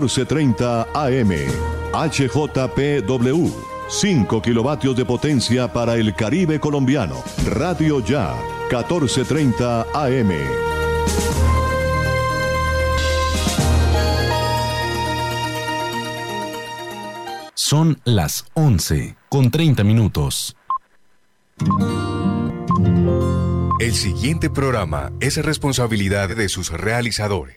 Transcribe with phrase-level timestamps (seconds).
[0.00, 1.30] 1430 AM.
[1.92, 3.50] HJPW.
[3.88, 7.16] 5 kilovatios de potencia para el Caribe colombiano.
[7.46, 8.34] Radio Ya.
[8.70, 10.30] 1430 AM.
[17.54, 20.56] Son las 11 con 30 minutos.
[23.80, 27.56] El siguiente programa es responsabilidad de sus realizadores.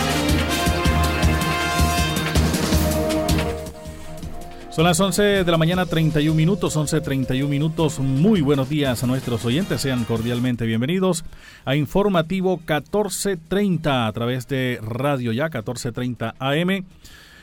[4.71, 7.99] Son las 11 de la mañana 31 minutos, 11.31 minutos.
[7.99, 11.25] Muy buenos días a nuestros oyentes, sean cordialmente bienvenidos
[11.65, 16.85] a Informativo 1430 a través de Radio Ya 1430 AM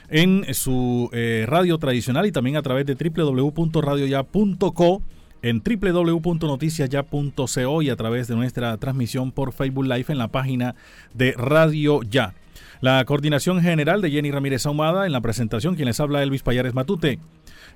[0.08, 5.02] en su eh, radio tradicional y también a través de www.radioya.co
[5.42, 10.76] en www.noticiasya.co y a través de nuestra transmisión por Facebook Live en la página
[11.12, 12.32] de Radio Ya.
[12.80, 16.74] La coordinación general de Jenny Ramírez Ahumada, en la presentación quien les habla Elvis Payares
[16.74, 17.18] Matute.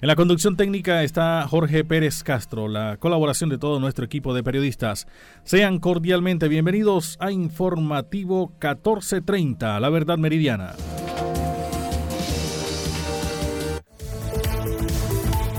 [0.01, 4.45] En la conducción técnica está Jorge Pérez Castro, la colaboración de todo nuestro equipo de
[4.45, 5.07] periodistas.
[5.45, 10.75] Sean cordialmente bienvenidos a Informativo 1430, La Verdad Meridiana.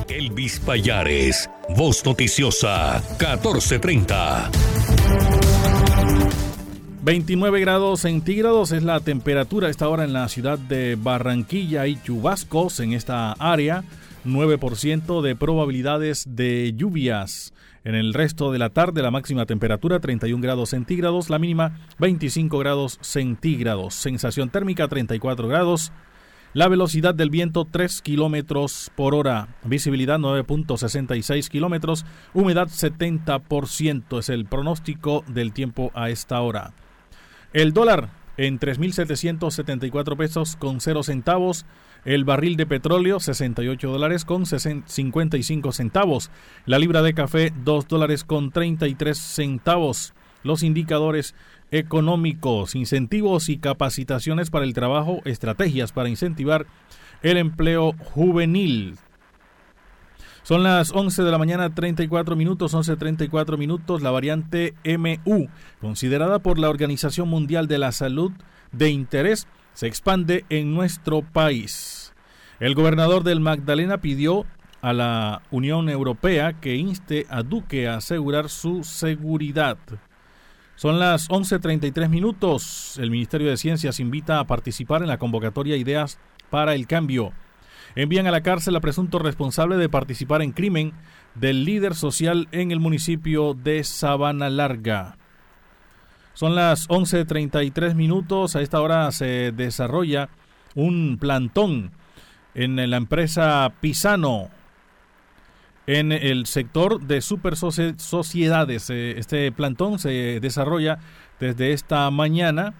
[0.07, 4.51] Elvis Payares, Voz Noticiosa 1430.
[7.03, 12.01] 29 grados centígrados es la temperatura a esta hora en la ciudad de Barranquilla y
[12.01, 13.83] chubascos en esta área.
[14.23, 17.53] 9% de probabilidades de lluvias.
[17.83, 22.57] En el resto de la tarde la máxima temperatura 31 grados centígrados, la mínima 25
[22.57, 23.95] grados centígrados.
[23.95, 25.91] Sensación térmica 34 grados.
[26.53, 29.49] La velocidad del viento 3 kilómetros por hora.
[29.65, 32.05] Visibilidad 9.66 kilómetros.
[32.33, 36.73] Humedad 70% es el pronóstico del tiempo a esta hora.
[37.53, 41.67] El dólar en 3.774 pesos con 0 centavos.
[42.03, 46.31] El barril de petróleo 68 dólares con 55 centavos.
[46.65, 50.15] La libra de café 2 dólares con 33 centavos.
[50.41, 51.35] Los indicadores
[51.69, 56.65] económicos, incentivos y capacitaciones para el trabajo, estrategias para incentivar
[57.21, 58.97] el empleo juvenil.
[60.43, 64.01] Son las 11 de la mañana 34 minutos, 11.34 minutos.
[64.01, 65.47] La variante MU,
[65.79, 68.33] considerada por la Organización Mundial de la Salud
[68.73, 72.13] de interés, se expande en nuestro país.
[72.59, 74.45] El gobernador del Magdalena pidió
[74.81, 79.77] a la Unión Europea que inste a Duque a asegurar su seguridad.
[80.75, 82.97] Son las 11.33 minutos.
[82.99, 87.31] El Ministerio de Ciencias invita a participar en la convocatoria Ideas para el Cambio
[87.95, 90.93] envían a la cárcel a presunto responsable de participar en crimen
[91.35, 95.17] del líder social en el municipio de Sabana Larga.
[96.33, 98.55] Son las 11.33 minutos.
[98.55, 100.29] A esta hora se desarrolla
[100.75, 101.91] un plantón
[102.55, 104.49] en la empresa Pisano
[105.85, 108.89] en el sector de super sociedades.
[108.89, 110.99] Eh, este plantón se desarrolla
[111.39, 112.73] desde esta mañana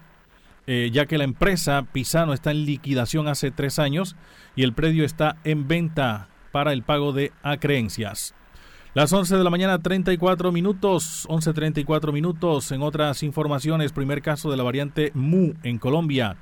[0.66, 4.16] eh, ya que la empresa Pisano está en liquidación hace tres años
[4.56, 8.34] y el predio está en venta para el pago de acreencias.
[8.94, 12.70] Las 11 de la mañana, 34 minutos, 11.34 minutos.
[12.70, 16.36] En otras informaciones, primer caso de la variante MU en Colombia.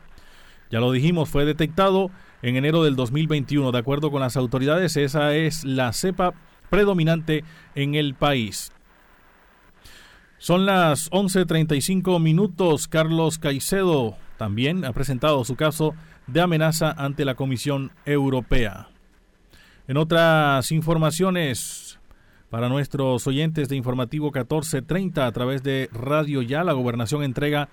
[0.70, 2.10] Ya lo dijimos, fue detectado
[2.42, 3.72] en enero del 2021.
[3.72, 6.34] De acuerdo con las autoridades, esa es la cepa
[6.68, 7.42] predominante
[7.74, 8.70] en el país.
[10.42, 12.88] Son las 11.35 minutos.
[12.88, 15.94] Carlos Caicedo también ha presentado su caso
[16.26, 18.88] de amenaza ante la Comisión Europea.
[19.86, 22.00] En otras informaciones,
[22.50, 27.68] para nuestros oyentes de Informativo 1430 a través de Radio Ya, la gobernación entrega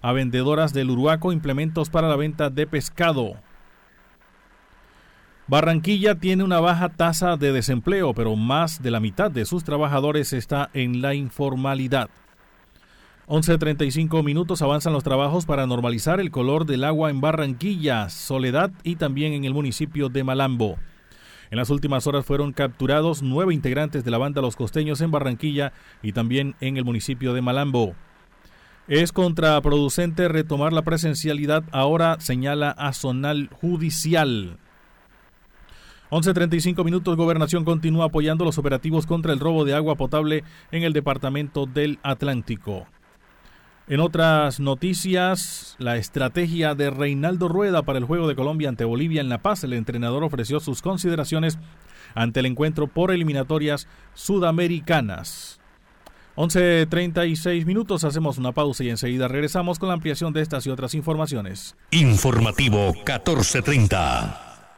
[0.00, 3.34] a vendedoras del Uruaco implementos para la venta de pescado.
[5.46, 10.32] Barranquilla tiene una baja tasa de desempleo, pero más de la mitad de sus trabajadores
[10.32, 12.08] está en la informalidad.
[13.26, 18.96] 11.35 minutos avanzan los trabajos para normalizar el color del agua en Barranquilla, Soledad y
[18.96, 20.76] también en el municipio de Malambo.
[21.50, 25.74] En las últimas horas fueron capturados nueve integrantes de la banda Los Costeños en Barranquilla
[26.02, 27.94] y también en el municipio de Malambo.
[28.88, 34.58] Es contraproducente retomar la presencialidad, ahora señala a Zonal Judicial.
[36.10, 40.92] 11.35 minutos, Gobernación continúa apoyando los operativos contra el robo de agua potable en el
[40.92, 42.86] Departamento del Atlántico.
[43.86, 49.20] En otras noticias, la estrategia de Reinaldo Rueda para el Juego de Colombia ante Bolivia
[49.20, 49.62] en La Paz.
[49.62, 51.58] El entrenador ofreció sus consideraciones
[52.14, 55.60] ante el encuentro por eliminatorias sudamericanas.
[56.36, 60.94] 11.36 minutos, hacemos una pausa y enseguida regresamos con la ampliación de estas y otras
[60.94, 61.76] informaciones.
[61.90, 64.53] Informativo 1430.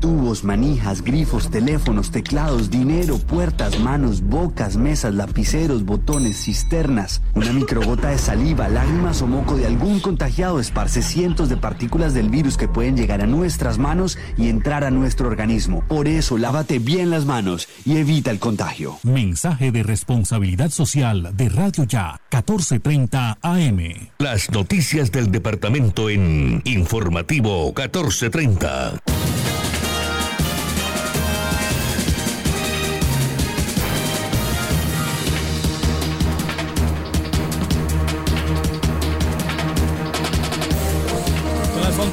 [0.00, 7.20] Tubos, manijas, grifos, teléfonos, teclados, dinero, puertas, manos, bocas, mesas, lapiceros, botones, cisternas.
[7.34, 12.30] Una microgota de saliva, lágrimas o moco de algún contagiado esparce cientos de partículas del
[12.30, 15.82] virus que pueden llegar a nuestras manos y entrar a nuestro organismo.
[15.88, 18.98] Por eso, lávate bien las manos y evita el contagio.
[19.02, 24.10] Mensaje de responsabilidad social de Radio Ya, 1430 AM.
[24.18, 29.00] Las noticias del departamento en Informativo 1430.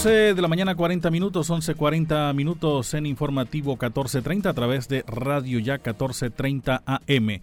[0.06, 5.76] De la mañana 40 minutos, 11.40 minutos en informativo 1430 a través de Radio Ya
[5.78, 7.42] 1430 AM.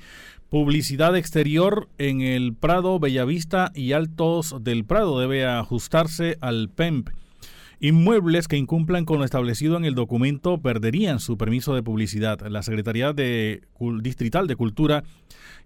[0.49, 7.09] Publicidad exterior en el Prado, Bellavista y Altos del Prado debe ajustarse al PEMP.
[7.81, 12.47] Inmuebles que incumplan con lo establecido en el documento perderían su permiso de publicidad.
[12.47, 13.63] La Secretaría de
[14.03, 15.03] Distrital de Cultura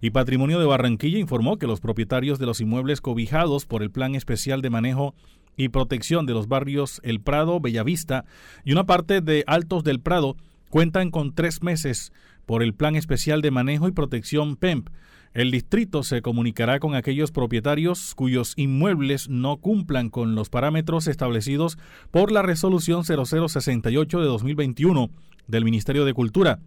[0.01, 4.15] y Patrimonio de Barranquilla informó que los propietarios de los inmuebles cobijados por el Plan
[4.15, 5.13] Especial de Manejo
[5.57, 8.23] y protección de los barrios El Prado, Bellavista
[8.63, 10.37] y una parte de Altos del Prado
[10.69, 12.13] cuentan con tres meses
[12.45, 14.89] por el Plan Especial de Manejo y Protección PEMP.
[15.33, 21.77] El distrito se comunicará con aquellos propietarios cuyos inmuebles no cumplan con los parámetros establecidos
[22.11, 25.09] por la Resolución 0068 de 2021
[25.47, 26.59] del Ministerio de Cultura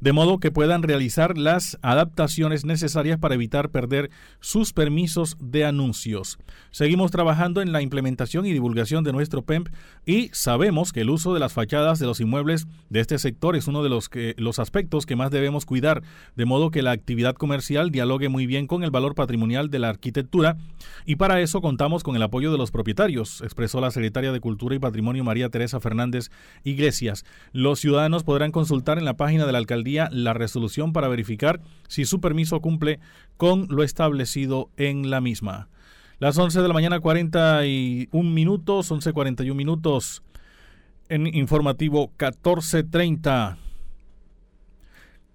[0.00, 4.10] de modo que puedan realizar las adaptaciones necesarias para evitar perder
[4.40, 6.38] sus permisos de anuncios.
[6.70, 9.68] Seguimos trabajando en la implementación y divulgación de nuestro PEMP
[10.04, 13.66] y sabemos que el uso de las fachadas de los inmuebles de este sector es
[13.66, 16.02] uno de los, que, los aspectos que más debemos cuidar,
[16.34, 19.88] de modo que la actividad comercial dialogue muy bien con el valor patrimonial de la
[19.88, 20.56] arquitectura
[21.04, 24.74] y para eso contamos con el apoyo de los propietarios, expresó la secretaria de Cultura
[24.74, 26.30] y Patrimonio María Teresa Fernández
[26.64, 27.24] Iglesias.
[27.52, 32.04] Los ciudadanos podrán consultar en la página de la alcaldía la resolución para verificar si
[32.04, 32.98] su permiso cumple
[33.36, 35.68] con lo establecido en la misma.
[36.18, 40.22] Las 11 de la mañana 41 minutos, 11.41 minutos
[41.08, 43.56] en informativo 14.30.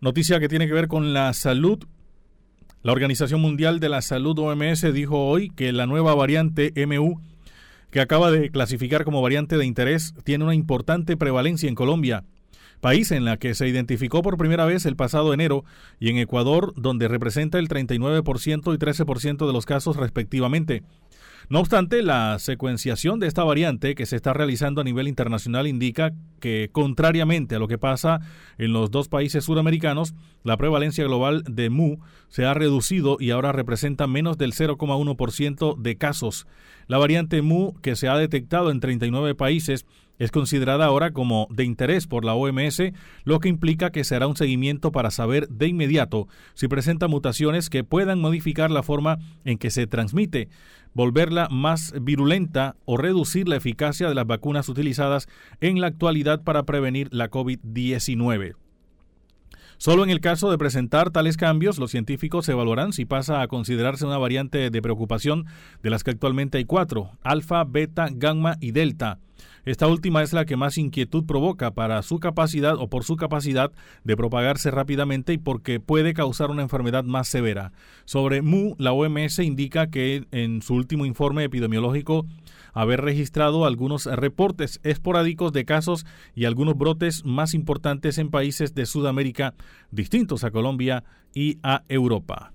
[0.01, 1.85] Noticia que tiene que ver con la salud.
[2.81, 7.21] La Organización Mundial de la Salud OMS dijo hoy que la nueva variante MU
[7.91, 12.23] que acaba de clasificar como variante de interés tiene una importante prevalencia en Colombia
[12.81, 15.63] país en la que se identificó por primera vez el pasado enero,
[15.99, 20.83] y en Ecuador, donde representa el 39% y 13% de los casos respectivamente.
[21.49, 26.13] No obstante, la secuenciación de esta variante que se está realizando a nivel internacional indica
[26.39, 28.21] que, contrariamente a lo que pasa
[28.57, 33.51] en los dos países suramericanos, la prevalencia global de MU se ha reducido y ahora
[33.51, 36.47] representa menos del 0,1% de casos.
[36.87, 39.85] La variante MU, que se ha detectado en 39 países,
[40.21, 42.79] es considerada ahora como de interés por la OMS,
[43.23, 47.71] lo que implica que se hará un seguimiento para saber de inmediato si presenta mutaciones
[47.71, 50.47] que puedan modificar la forma en que se transmite,
[50.93, 55.27] volverla más virulenta o reducir la eficacia de las vacunas utilizadas
[55.59, 58.53] en la actualidad para prevenir la COVID-19.
[59.81, 64.05] Solo en el caso de presentar tales cambios, los científicos evaluarán si pasa a considerarse
[64.05, 65.47] una variante de preocupación
[65.81, 69.17] de las que actualmente hay cuatro, alfa, beta, gamma y delta.
[69.63, 73.71] Esta última es la que más inquietud provoca para su capacidad o por su capacidad
[74.03, 77.71] de propagarse rápidamente y porque puede causar una enfermedad más severa.
[78.05, 82.25] Sobre MU, la OMS indica que en su último informe epidemiológico
[82.73, 88.85] haber registrado algunos reportes esporádicos de casos y algunos brotes más importantes en países de
[88.85, 89.53] Sudamérica
[89.91, 91.03] distintos a Colombia
[91.33, 92.53] y a Europa.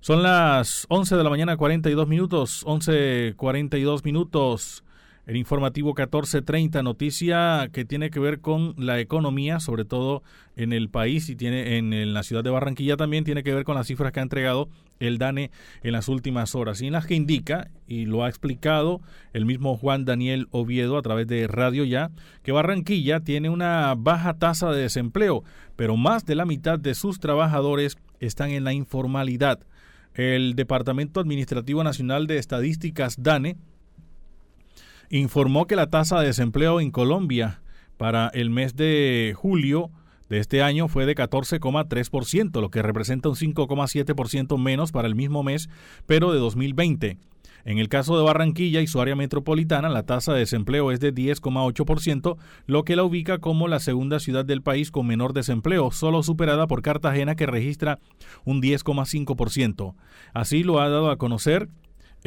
[0.00, 4.84] Son las 11 de la mañana 42 minutos, 11.42 minutos.
[5.26, 10.22] El informativo 1430, noticia que tiene que ver con la economía, sobre todo
[10.54, 13.74] en el país y tiene en, la ciudad de Barranquilla también tiene que ver con
[13.74, 14.68] las cifras que ha entregado
[15.00, 15.50] el DANE
[15.82, 19.00] en las últimas horas y en las que indica, y lo ha explicado
[19.32, 22.12] el mismo Juan Daniel Oviedo a través de Radio Ya,
[22.44, 25.42] que Barranquilla tiene una baja tasa de desempleo,
[25.74, 29.58] pero más de la mitad de sus trabajadores están en la informalidad.
[30.14, 33.56] El Departamento Administrativo Nacional de Estadísticas DANE
[35.10, 37.60] informó que la tasa de desempleo en Colombia
[37.96, 39.90] para el mes de julio
[40.28, 45.42] de este año fue de 14,3%, lo que representa un 5,7% menos para el mismo
[45.42, 45.68] mes,
[46.06, 47.18] pero de 2020.
[47.64, 51.12] En el caso de Barranquilla y su área metropolitana, la tasa de desempleo es de
[51.12, 52.36] 10,8%,
[52.66, 56.68] lo que la ubica como la segunda ciudad del país con menor desempleo, solo superada
[56.68, 57.98] por Cartagena que registra
[58.44, 59.96] un 10,5%.
[60.32, 61.68] Así lo ha dado a conocer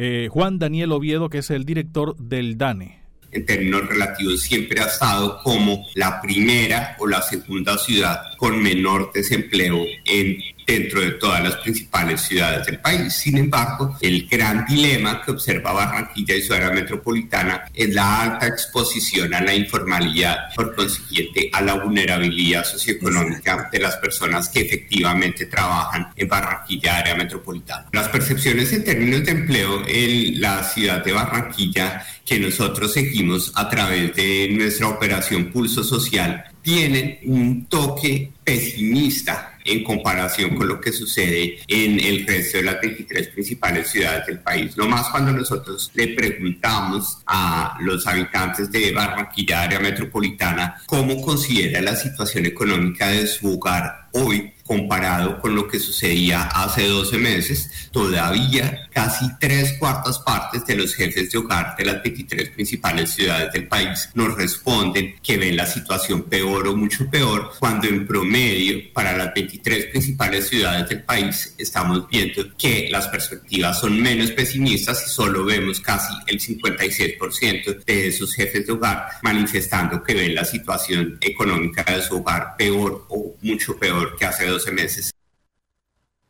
[0.02, 3.00] eh, Juan Daniel Oviedo, que es el director del DANE.
[3.32, 9.12] En términos relativos siempre ha estado como la primera o la segunda ciudad con menor
[9.12, 13.12] desempleo en dentro de todas las principales ciudades del país.
[13.14, 18.46] Sin embargo, el gran dilema que observa Barranquilla y su área metropolitana es la alta
[18.46, 25.46] exposición a la informalidad, por consiguiente a la vulnerabilidad socioeconómica de las personas que efectivamente
[25.46, 27.86] trabajan en Barranquilla, área metropolitana.
[27.92, 33.68] Las percepciones en términos de empleo en la ciudad de Barranquilla que nosotros seguimos a
[33.68, 40.92] través de nuestra operación Pulso Social tienen un toque pesimista en comparación con lo que
[40.92, 44.76] sucede en el resto de las 23 principales ciudades del país.
[44.76, 51.80] No más cuando nosotros le preguntamos a los habitantes de Barranquilla, área metropolitana, cómo considera
[51.80, 57.88] la situación económica de su hogar hoy comparado con lo que sucedía hace 12 meses,
[57.90, 63.52] todavía casi tres cuartas partes de los jefes de hogar de las 23 principales ciudades
[63.52, 68.92] del país nos responden que ven la situación peor o mucho peor, cuando en promedio
[68.92, 75.04] para las 23 principales ciudades del país estamos viendo que las perspectivas son menos pesimistas
[75.04, 80.44] y solo vemos casi el 56% de esos jefes de hogar manifestando que ven la
[80.44, 85.10] situación económica de su hogar peor o mucho peor que hace 12 meses.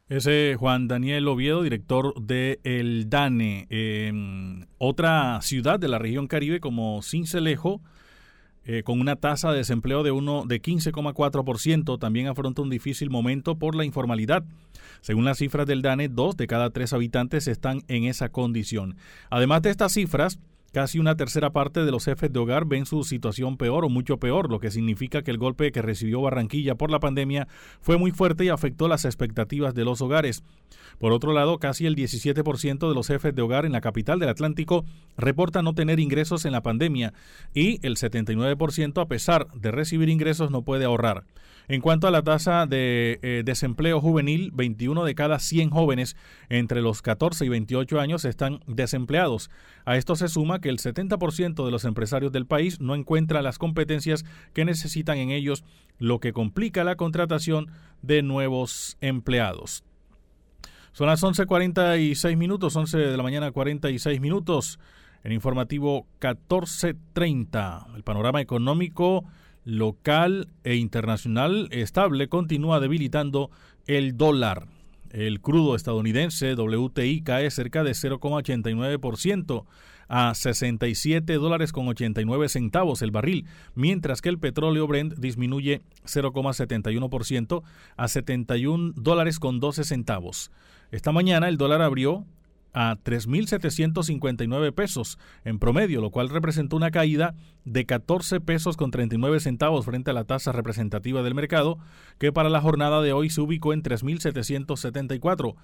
[0.09, 7.01] Ese Juan Daniel Oviedo, director de El DANE, otra ciudad de la región Caribe como
[7.03, 7.81] Cincelejo,
[8.65, 13.57] eh, con una tasa de desempleo de, uno, de 15,4%, también afronta un difícil momento
[13.57, 14.45] por la informalidad.
[15.01, 18.97] Según las cifras del DANE, dos de cada tres habitantes están en esa condición.
[19.31, 20.39] Además de estas cifras,
[20.73, 24.19] Casi una tercera parte de los jefes de hogar ven su situación peor o mucho
[24.19, 27.49] peor, lo que significa que el golpe que recibió Barranquilla por la pandemia
[27.81, 30.45] fue muy fuerte y afectó las expectativas de los hogares.
[31.00, 34.29] Por otro lado, casi el 17% de los jefes de hogar en la capital del
[34.29, 34.85] Atlántico
[35.17, 37.15] reporta no tener ingresos en la pandemia
[37.53, 41.25] y el 79% a pesar de recibir ingresos no puede ahorrar.
[41.71, 46.17] En cuanto a la tasa de eh, desempleo juvenil, 21 de cada 100 jóvenes
[46.49, 49.53] entre los 14 y 28 años están desempleados.
[49.85, 53.59] A esto se suma que el 70% de los empresarios del país no encuentra las
[53.59, 55.62] competencias que necesitan en ellos,
[56.00, 57.69] lo que complica la contratación
[58.03, 59.85] de nuevos empleados.
[60.91, 64.81] Son las 11.46 minutos, 11 de la mañana 46 minutos.
[65.23, 69.25] En informativo 14.30, el panorama económico
[69.64, 73.50] local e internacional estable continúa debilitando
[73.87, 74.67] el dólar.
[75.11, 79.64] El crudo estadounidense WTI cae cerca de 0,89%
[80.09, 87.62] a 67 dólares con 89 centavos el barril, mientras que el petróleo Brent disminuye 0,71%
[87.97, 90.50] a 71 dólares con 12 centavos.
[90.90, 92.25] Esta mañana el dólar abrió
[92.73, 97.35] a 3.759 pesos en promedio, lo cual representó una caída
[97.65, 101.79] de 14 pesos con 39 centavos frente a la tasa representativa del mercado,
[102.19, 105.57] que para la jornada de hoy se ubicó en 3.774.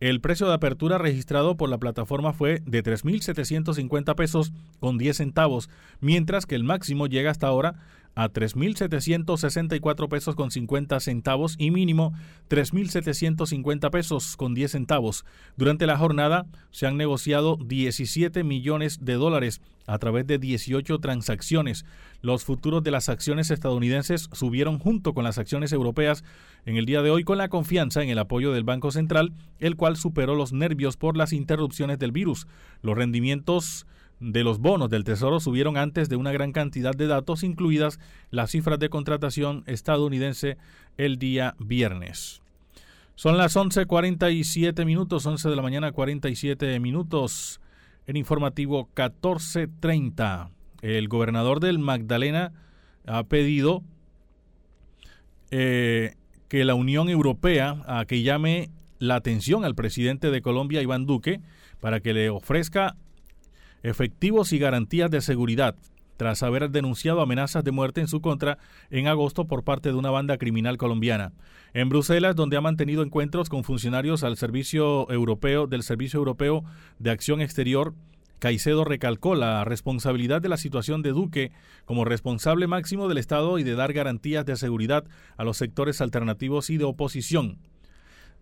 [0.00, 5.70] El precio de apertura registrado por la plataforma fue de 3.750 pesos con 10 centavos,
[6.00, 7.76] mientras que el máximo llega hasta ahora
[8.14, 12.12] a 3.764 pesos con 50 centavos y mínimo
[12.48, 15.24] 3.750 pesos con 10 centavos.
[15.56, 21.84] Durante la jornada se han negociado 17 millones de dólares a través de 18 transacciones.
[22.22, 26.24] Los futuros de las acciones estadounidenses subieron junto con las acciones europeas
[26.64, 29.76] en el día de hoy con la confianza en el apoyo del Banco Central, el
[29.76, 32.46] cual superó los nervios por las interrupciones del virus.
[32.82, 33.86] Los rendimientos
[34.20, 37.98] de los bonos del Tesoro subieron antes de una gran cantidad de datos, incluidas
[38.30, 40.56] las cifras de contratación estadounidense
[40.96, 42.42] el día viernes.
[43.16, 47.60] Son las 11.47 minutos, 11 de la mañana 47 minutos,
[48.06, 50.50] en informativo 14.30.
[50.82, 52.52] El gobernador del Magdalena
[53.06, 53.82] ha pedido
[55.50, 56.14] eh,
[56.48, 61.40] que la Unión Europea a que llame la atención al presidente de Colombia, Iván Duque,
[61.80, 62.96] para que le ofrezca
[63.84, 65.76] efectivos y garantías de seguridad
[66.16, 68.58] tras haber denunciado amenazas de muerte en su contra
[68.90, 71.32] en agosto por parte de una banda criminal colombiana.
[71.72, 76.64] En Bruselas, donde ha mantenido encuentros con funcionarios al Servicio Europeo del Servicio Europeo
[76.98, 77.94] de Acción Exterior,
[78.38, 81.52] Caicedo recalcó la responsabilidad de la situación de Duque
[81.84, 85.04] como responsable máximo del Estado y de dar garantías de seguridad
[85.36, 87.58] a los sectores alternativos y de oposición.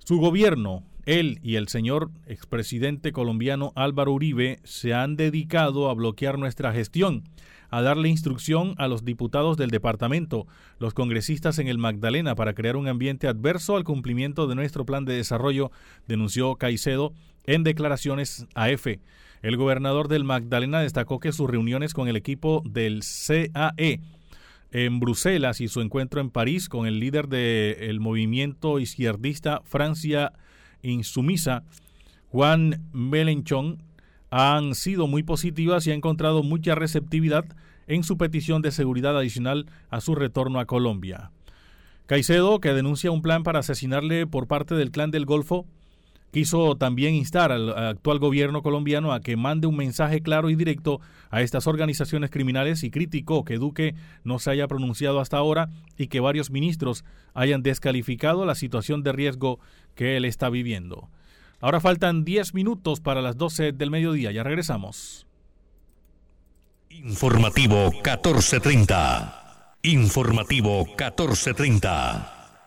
[0.05, 6.41] Su gobierno, él y el señor expresidente colombiano Álvaro Uribe se han dedicado a bloquear
[6.41, 7.23] nuestra gestión,
[7.71, 10.49] a darle instrucción a los diputados del departamento,
[10.81, 15.05] los congresistas en el Magdalena para crear un ambiente adverso al cumplimiento de nuestro plan
[15.05, 15.71] de desarrollo,
[16.09, 17.13] denunció Caicedo
[17.47, 18.99] en declaraciones a EFE.
[19.41, 24.01] El gobernador del Magdalena destacó que sus reuniones con el equipo del CAE
[24.73, 30.33] en Bruselas y su encuentro en París con el líder del movimiento izquierdista Francia
[30.83, 31.65] Insumisa,
[32.29, 33.83] Juan Melenchon,
[34.31, 37.45] han sido muy positivas y ha encontrado mucha receptividad
[37.87, 41.31] en su petición de seguridad adicional a su retorno a Colombia.
[42.07, 45.67] Caicedo, que denuncia un plan para asesinarle por parte del clan del Golfo,
[46.33, 51.01] quiso también instar al actual gobierno colombiano a que mande un mensaje claro y directo
[51.31, 56.09] a estas organizaciones criminales y criticó que Duque no se haya pronunciado hasta ahora y
[56.09, 59.61] que varios ministros hayan descalificado la situación de riesgo
[59.95, 61.11] que él está viviendo.
[61.61, 65.27] Ahora faltan 10 minutos para las 12 del mediodía, ya regresamos.
[66.89, 69.77] Informativo 1430.
[69.83, 72.42] Informativo 1430.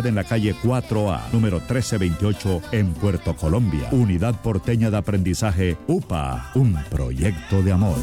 [0.00, 3.88] en la calle 4A, número 1328, en Puerto Colombia.
[3.92, 7.98] Unidad Porteña de Aprendizaje UPA, un proyecto de amor.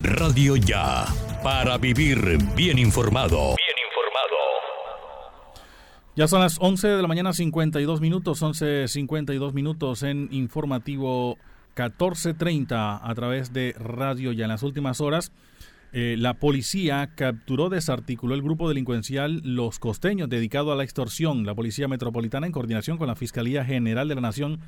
[0.00, 1.04] Radio Ya,
[1.44, 3.36] para vivir bien informado.
[3.38, 4.36] Bien informado.
[6.16, 11.38] Ya son las 11 de la mañana 52 minutos, 11.52 minutos en informativo
[11.76, 15.32] 14.30 a través de radio ya en las últimas horas.
[15.94, 21.44] Eh, la policía capturó, desarticuló el grupo delincuencial Los Costeños, dedicado a la extorsión.
[21.44, 24.60] La Policía Metropolitana, en coordinación con la Fiscalía General de la Nación,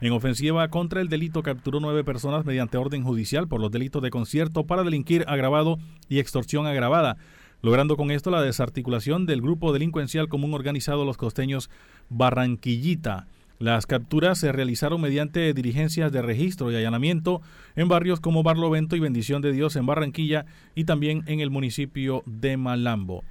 [0.00, 4.08] en ofensiva contra el delito, capturó nueve personas mediante orden judicial por los delitos de
[4.08, 7.18] concierto para delinquir agravado y extorsión agravada,
[7.60, 11.68] logrando con esto la desarticulación del grupo delincuencial común organizado Los Costeños
[12.08, 13.26] Barranquillita.
[13.60, 17.42] Las capturas se realizaron mediante diligencias de registro y allanamiento
[17.76, 22.22] en barrios como Barlovento y Bendición de Dios en Barranquilla y también en el municipio
[22.24, 23.22] de Malambo.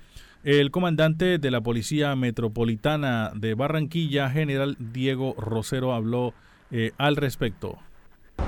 [0.44, 6.36] El comandante de la Policía Metropolitana de Barranquilla, general Diego Rosero, habló
[6.70, 7.80] eh, al respecto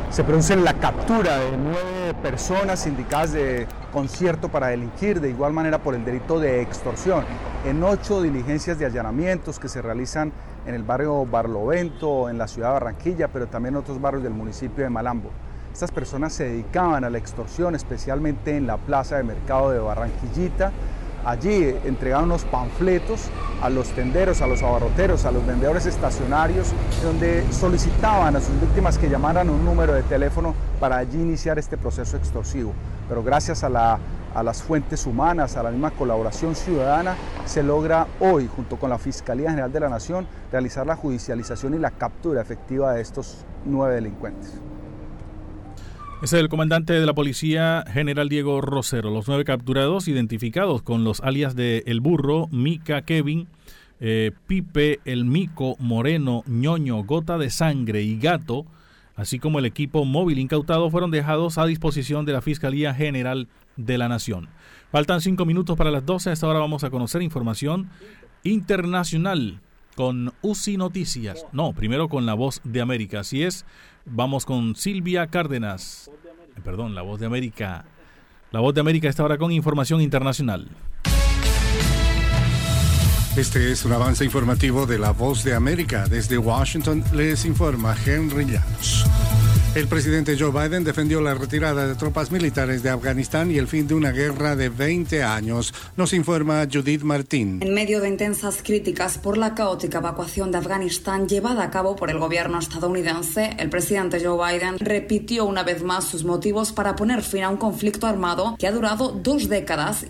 [0.10, 5.80] se produce la captura de nueve personas indicadas de concierto para delinquir, de igual manera
[5.80, 7.24] por el delito de extorsión,
[7.65, 10.32] en ocho diligencias de allanamientos que se realizan
[10.65, 14.34] en el barrio Barlovento, en la ciudad de Barranquilla, pero también en otros barrios del
[14.34, 15.30] municipio de Malambo.
[15.71, 20.71] Estas personas se dedicaban a la extorsión, especialmente en la plaza de mercado de Barranquillita,
[21.24, 23.30] Allí entregaron unos panfletos
[23.62, 28.97] a los tenderos, a los abarroteros, a los vendedores estacionarios, donde solicitaban a sus víctimas
[28.97, 32.74] que llamaran un número de teléfono para allí iniciar este proceso extorsivo.
[33.08, 34.00] Pero gracias a,
[34.44, 37.15] las fuentes humanas, a la misma colaboración ciudadana,
[37.46, 41.80] se logra hoy, junto con la Fiscalía General de la Nación, realizar la judicialización y
[41.80, 44.60] la captura efectiva de estos nueve delincuentes.
[46.22, 49.10] Es el comandante de la Policía General Diego Rosero.
[49.10, 53.48] Los nueve capturados identificados con los alias de El Burro, Mica Kevin,
[54.00, 58.67] eh, Pipe, El Mico, Moreno, Ñoño, Gota de Sangre y Gato,
[59.15, 63.97] así como el equipo móvil incautado, fueron dejados a disposición de la Fiscalía General de
[63.97, 64.49] la Nación.
[64.91, 66.31] Faltan cinco minutos para las 12.
[66.31, 67.89] Hasta ahora vamos a conocer información
[68.43, 69.62] internacional
[69.95, 71.45] con UCI Noticias.
[71.51, 73.21] No, primero con la voz de América.
[73.21, 73.65] Así es,
[74.05, 76.10] vamos con Silvia Cárdenas.
[76.63, 77.86] Perdón, la voz de América.
[78.51, 80.67] La voz de América está ahora con información internacional.
[83.38, 86.05] Este es un avance informativo de La Voz de América.
[86.10, 89.05] Desde Washington les informa Henry Llanos.
[89.73, 93.88] El presidente Joe Biden defendió la retirada de tropas militares de Afganistán y el fin
[93.88, 95.73] de una guerra de 20 años.
[95.95, 97.60] Nos informa Judith Martín.
[97.62, 102.10] En medio de intensas críticas por la caótica evacuación de Afganistán llevada a cabo por
[102.10, 107.21] el gobierno estadounidense, el presidente Joe Biden repitió una vez más sus motivos para poner
[107.21, 110.05] fin a un conflicto armado que ha durado dos décadas.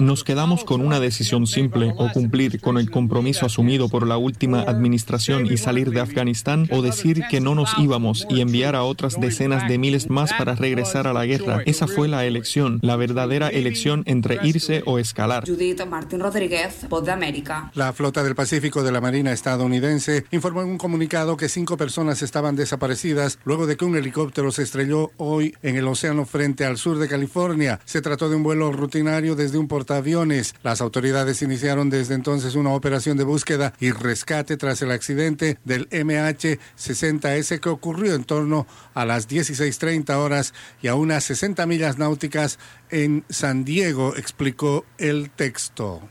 [0.00, 4.62] Nos quedamos con una decisión simple, o cumplir con el compromiso asumido por la última
[4.62, 9.18] administración y salir de Afganistán, o decir que no nos íbamos y enviar a otras
[9.20, 11.62] decenas de miles más para regresar a la guerra.
[11.66, 15.44] Esa fue la elección, la verdadera elección entre irse o escalar.
[15.44, 17.72] Judith Martín Rodríguez, Voz de América.
[17.74, 22.22] La flota del Pacífico de la Marina estadounidense informó en un comunicado que cinco personas
[22.22, 26.78] estaban desaparecidas luego de que un helicóptero se estrelló hoy en el océano frente al
[26.78, 27.80] sur de California.
[27.86, 30.54] Se trató de un vuelo rutinario desde un portaaviones.
[30.62, 35.88] Las autoridades iniciaron desde entonces una operación de búsqueda y rescate tras el accidente del
[35.90, 42.58] MH-60S que ocurrió en torno a las 16.30 horas y a unas 60 millas náuticas
[42.90, 46.02] en San Diego, explicó el texto.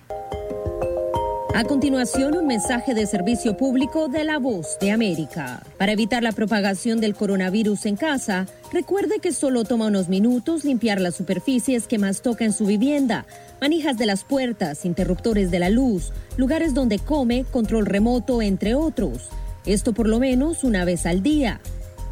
[1.54, 5.62] A continuación, un mensaje de servicio público de la voz de América.
[5.78, 11.02] Para evitar la propagación del coronavirus en casa, recuerde que solo toma unos minutos limpiar
[11.02, 13.26] las superficies que más toca en su vivienda,
[13.60, 19.30] manijas de las puertas, interruptores de la luz, lugares donde come, control remoto, entre otros.
[19.66, 21.60] Esto por lo menos una vez al día.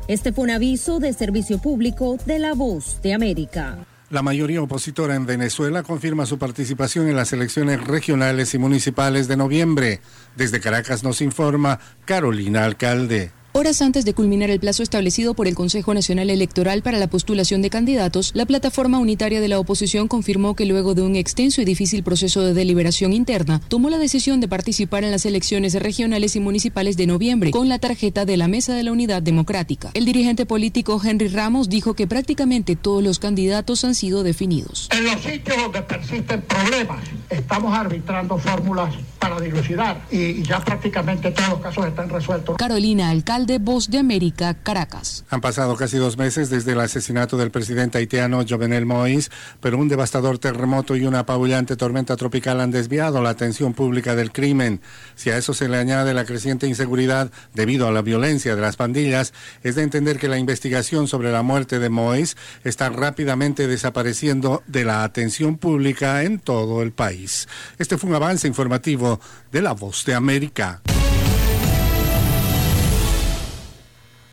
[0.07, 3.77] Este fue un aviso de servicio público de La Voz de América.
[4.10, 9.36] La mayoría opositora en Venezuela confirma su participación en las elecciones regionales y municipales de
[9.36, 9.99] noviembre.
[10.38, 13.37] Desde Caracas nos informa Carolina Alcalde.
[13.58, 17.63] Horas antes de culminar el plazo establecido por el Consejo Nacional Electoral para la postulación
[17.63, 21.65] de candidatos, la plataforma unitaria de la oposición confirmó que luego de un extenso y
[21.65, 26.39] difícil proceso de deliberación interna, tomó la decisión de participar en las elecciones regionales y
[26.39, 29.89] municipales de noviembre con la tarjeta de la Mesa de la Unidad Democrática.
[29.96, 34.88] El dirigente político Henry Ramos dijo que prácticamente todos los candidatos han sido definidos.
[34.91, 37.00] En los sitios donde persisten problemas,
[37.32, 42.56] estamos arbitrando fórmulas para dilucidar y ya prácticamente todos los casos están resueltos.
[42.58, 45.23] Carolina Alcalde de Voz de América, Caracas.
[45.29, 49.31] Han pasado casi dos meses desde el asesinato del presidente haitiano Jovenel Moïse,
[49.62, 54.33] pero un devastador terremoto y una apabullante tormenta tropical han desviado la atención pública del
[54.33, 54.81] crimen.
[55.15, 58.75] Si a eso se le añade la creciente inseguridad debido a la violencia de las
[58.75, 59.33] pandillas,
[59.63, 64.83] es de entender que la investigación sobre la muerte de Moïse está rápidamente desapareciendo de
[64.83, 67.47] la atención pública en todo el país.
[67.79, 69.21] Este fue un avance informativo
[69.53, 70.81] de La Voz de América.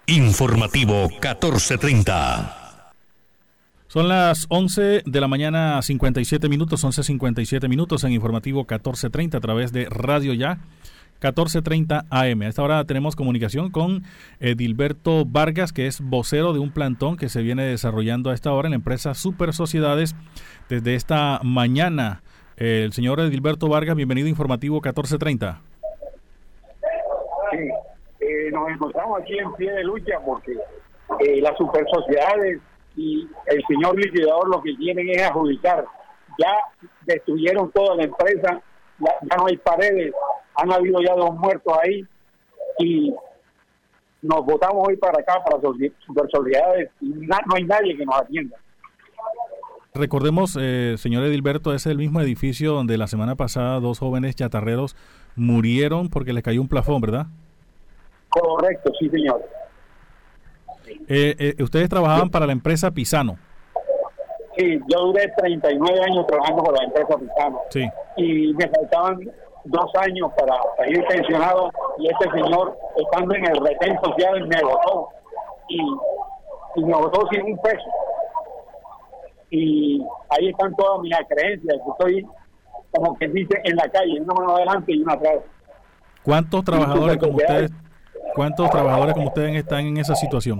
[0.06, 2.92] Informativo 1430.
[3.86, 9.72] Son las 11 de la mañana 57 minutos, 11.57 minutos en Informativo 1430 a través
[9.72, 10.58] de Radio Ya
[11.22, 12.42] 1430 AM.
[12.42, 14.04] A esta hora tenemos comunicación con
[14.40, 18.66] Edilberto Vargas, que es vocero de un plantón que se viene desarrollando a esta hora
[18.68, 20.14] en la empresa Super Sociedades
[20.68, 22.22] desde esta mañana.
[22.58, 25.62] El señor Edilberto Vargas, bienvenido a Informativo 1430.
[28.50, 30.56] Nos encontramos aquí en pie de lucha porque
[31.20, 32.60] eh, las super sociedades
[32.96, 35.84] y el señor liquidador lo que quieren es adjudicar.
[36.38, 36.52] Ya
[37.02, 38.60] destruyeron toda la empresa,
[38.98, 40.12] ya, no hay paredes,
[40.56, 42.04] han habido ya dos muertos ahí
[42.78, 43.14] y
[44.22, 48.56] nos votamos hoy para acá, para super sociedades y no hay nadie que nos atienda.
[49.96, 54.96] Recordemos, eh, señor Edilberto, es el mismo edificio donde la semana pasada dos jóvenes chatarreros
[55.36, 57.26] murieron porque les cayó un plafón, ¿verdad?
[58.34, 59.48] Correcto, sí, señor.
[61.08, 63.38] Eh, eh, ustedes trabajaban para la empresa Pisano.
[64.56, 67.60] Sí, yo duré 39 años trabajando para la empresa Pisano.
[67.70, 67.88] Sí.
[68.16, 69.20] Y me faltaban
[69.64, 75.08] dos años para salir pensionado y este señor, estando en el retén social, me votó.
[75.68, 75.80] Y,
[76.76, 77.90] y me votó sin un peso.
[79.50, 81.76] Y ahí están todas mis creencias.
[81.88, 82.26] Estoy,
[82.90, 85.38] como que dice, en la calle, una mano adelante y una atrás.
[86.24, 87.70] ¿Cuántos trabajadores como ustedes
[88.34, 90.58] ¿Cuántos trabajadores como ustedes están en esa situación?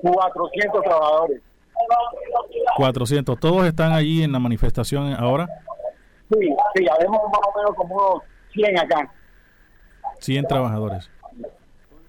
[0.00, 1.40] 400 trabajadores.
[2.76, 3.38] 400.
[3.38, 5.46] ¿Todos están allí en la manifestación ahora?
[6.30, 9.12] Sí, sí, habemos más o menos como unos 100 acá.
[10.18, 11.10] 100 trabajadores.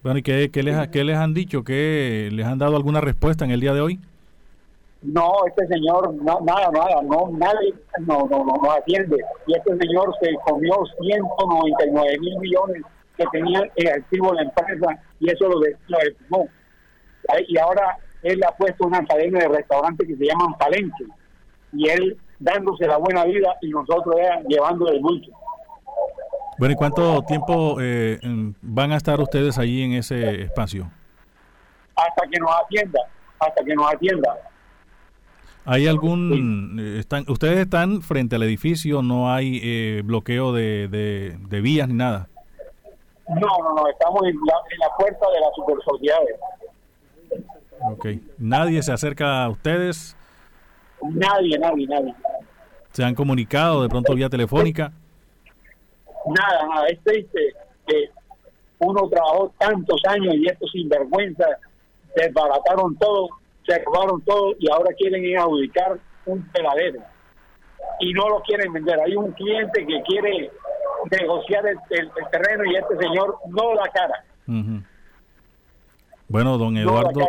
[0.01, 1.63] Bueno, ¿y qué, qué, les, qué les han dicho?
[1.63, 3.99] ¿Qué les han dado alguna respuesta en el día de hoy?
[5.01, 9.17] No, este señor, no, nada, nada, no, nadie no, no, no, no atiende.
[9.47, 12.83] Y este señor se comió 199 mil millones
[13.17, 16.47] que tenían el activo la empresa y eso lo, de, lo
[17.47, 21.05] Y ahora él ha puesto una cadena de restaurantes que se llaman Palenque
[21.73, 24.15] y él dándose la buena vida y nosotros
[24.47, 25.31] llevando el mucho.
[26.57, 28.19] Bueno, ¿y cuánto tiempo eh,
[28.61, 30.89] van a estar ustedes allí en ese espacio?
[31.95, 32.99] Hasta que nos atienda,
[33.39, 34.37] hasta que nos atienda.
[35.65, 36.77] ¿Hay algún...
[36.79, 41.95] Eh, están, ustedes están frente al edificio, no hay eh, bloqueo de, de, vías ni
[41.95, 42.27] nada?
[43.29, 46.35] No, no, no, estamos en la, en la puerta de las super sociedades.
[47.81, 48.05] Ok.
[48.37, 50.15] ¿Nadie se acerca a ustedes?
[51.01, 52.13] Nadie, nadie, nadie.
[52.91, 54.91] ¿Se han comunicado de pronto vía telefónica?
[56.25, 56.87] Nada, nada.
[56.87, 57.39] Es triste
[57.87, 58.09] que
[58.79, 61.45] uno trabajó tantos años y estos sinvergüenza
[62.15, 63.29] desbarataron todo,
[63.65, 67.01] se acabaron todo y ahora quieren ir a adjudicar un peladero.
[67.99, 68.99] Y no lo quieren vender.
[68.99, 70.51] Hay un cliente que quiere
[71.11, 74.23] negociar el, terreno y este señor no la cara.
[76.27, 77.21] Bueno, don Eduardo,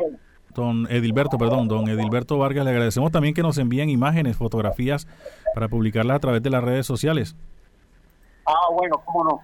[0.54, 5.06] don Edilberto, perdón, don Edilberto Vargas, le agradecemos también que nos envíen imágenes, fotografías
[5.54, 7.37] para publicarlas a través de las redes sociales.
[8.46, 9.40] Ah, bueno, cómo no,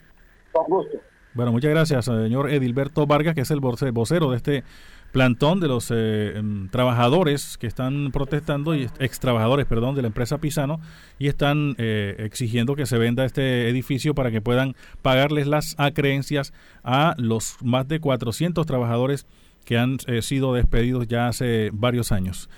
[0.52, 0.98] con gusto.
[1.32, 4.64] Bueno, muchas gracias, señor Edilberto Vargas, que es el vocero de este
[5.12, 10.08] plantón de los eh, em, trabajadores que están protestando, y ex trabajadores, perdón, de la
[10.08, 10.80] empresa Pisano,
[11.18, 16.52] y están eh, exigiendo que se venda este edificio para que puedan pagarles las acreencias
[16.84, 19.26] a los más de 400 trabajadores
[19.64, 22.48] que han eh, sido despedidos ya hace varios años.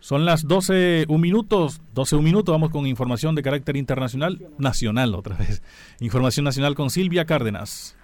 [0.00, 5.14] Son las 12, un minutos, 12, un minuto, vamos con información de carácter internacional, nacional
[5.14, 5.62] otra vez.
[6.00, 7.96] Información nacional con Silvia Cárdenas.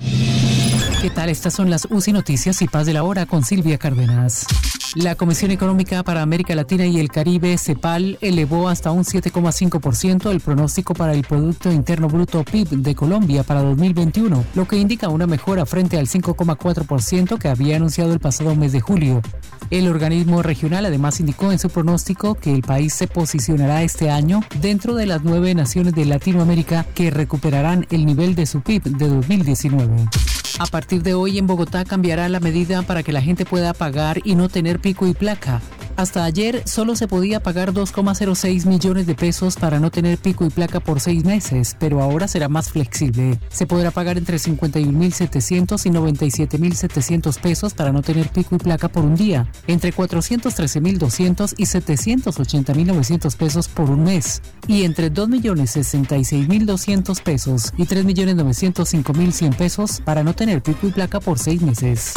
[1.00, 1.28] ¿Qué tal?
[1.28, 4.46] Estas son las UCI Noticias y Paz de la Hora con Silvia Cárdenas.
[4.96, 10.40] La Comisión Económica para América Latina y el Caribe, CEPAL, elevó hasta un 7,5% el
[10.40, 15.28] pronóstico para el Producto Interno Bruto PIB de Colombia para 2021, lo que indica una
[15.28, 19.22] mejora frente al 5,4% que había anunciado el pasado mes de julio.
[19.70, 24.40] El organismo regional además indicó en su pronóstico que el país se posicionará este año
[24.60, 29.08] dentro de las nueve naciones de Latinoamérica que recuperarán el nivel de su PIB de
[29.08, 30.08] 2019.
[30.58, 34.20] A partir de hoy en Bogotá cambiará la medida para que la gente pueda pagar
[34.24, 35.60] y no tener pico y placa.
[35.98, 40.48] Hasta ayer solo se podía pagar 2,06 millones de pesos para no tener pico y
[40.48, 43.40] placa por seis meses, pero ahora será más flexible.
[43.50, 49.04] Se podrá pagar entre 51.700 y 97.700 pesos para no tener pico y placa por
[49.04, 57.86] un día, entre 413.200 y 780.900 pesos por un mes, y entre 2.066.200 pesos y
[57.86, 62.14] 3.905.100 pesos para no tener pico y placa por seis meses.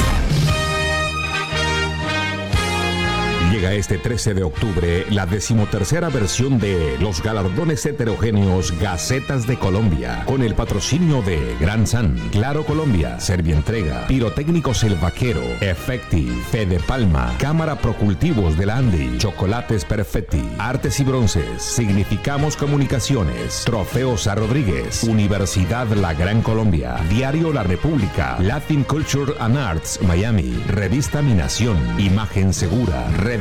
[3.51, 10.23] Llega este 13 de octubre la decimotercera versión de los galardones heterogéneos Gacetas de Colombia,
[10.25, 17.35] con el patrocinio de Gran San, Claro Colombia, Servientrega, Pirotécnicos El Vaquero, Efecti, Fede Palma,
[17.39, 25.87] Cámara Procultivos del Andy, Chocolates Perfetti, Artes y Bronces, Significamos Comunicaciones, Trofeos a Rodríguez, Universidad
[25.87, 32.53] La Gran Colombia, Diario La República, Latin Culture and Arts Miami, Revista Mi Nación, Imagen
[32.53, 33.40] Segura, Red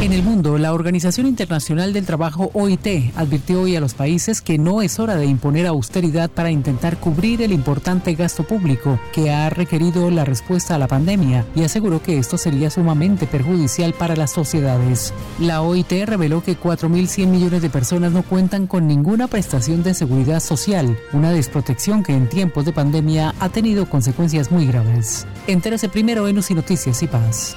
[0.00, 4.56] En el mundo, la Organización Internacional del Trabajo OIT advirtió hoy a los países que
[4.56, 9.50] no es hora de imponer austeridad para intentar cubrir el importante gasto público que ha
[9.50, 14.30] requerido la respuesta a la pandemia y aseguró que esto sería sumamente perjudicial para las
[14.30, 15.12] sociedades.
[15.40, 20.38] La OIT reveló que 4.100 millones de personas no cuentan con ninguna prestación de seguridad
[20.38, 25.26] social, una desprotección que en tiempos de pandemia ha tenido consecuencias muy graves.
[25.48, 27.56] Entérese primero en UCI Noticias y Paz.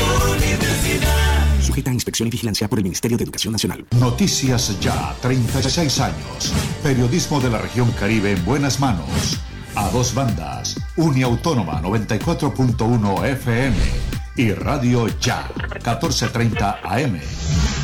[1.77, 3.85] Inspección y vigilancia por el Ministerio de Educación Nacional.
[3.99, 6.53] Noticias Ya, 36 años.
[6.83, 9.39] Periodismo de la región Caribe en buenas manos.
[9.75, 10.79] A dos bandas.
[10.97, 13.75] Uniautónoma 94.1 FM
[14.35, 17.19] y Radio Ya, 1430 AM.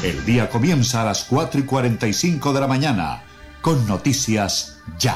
[0.03, 3.23] El día comienza a las 4 y 45 de la mañana
[3.61, 5.15] con Noticias Ya.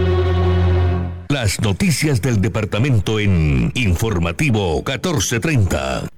[1.31, 6.09] Las noticias del departamento en Informativo 1430.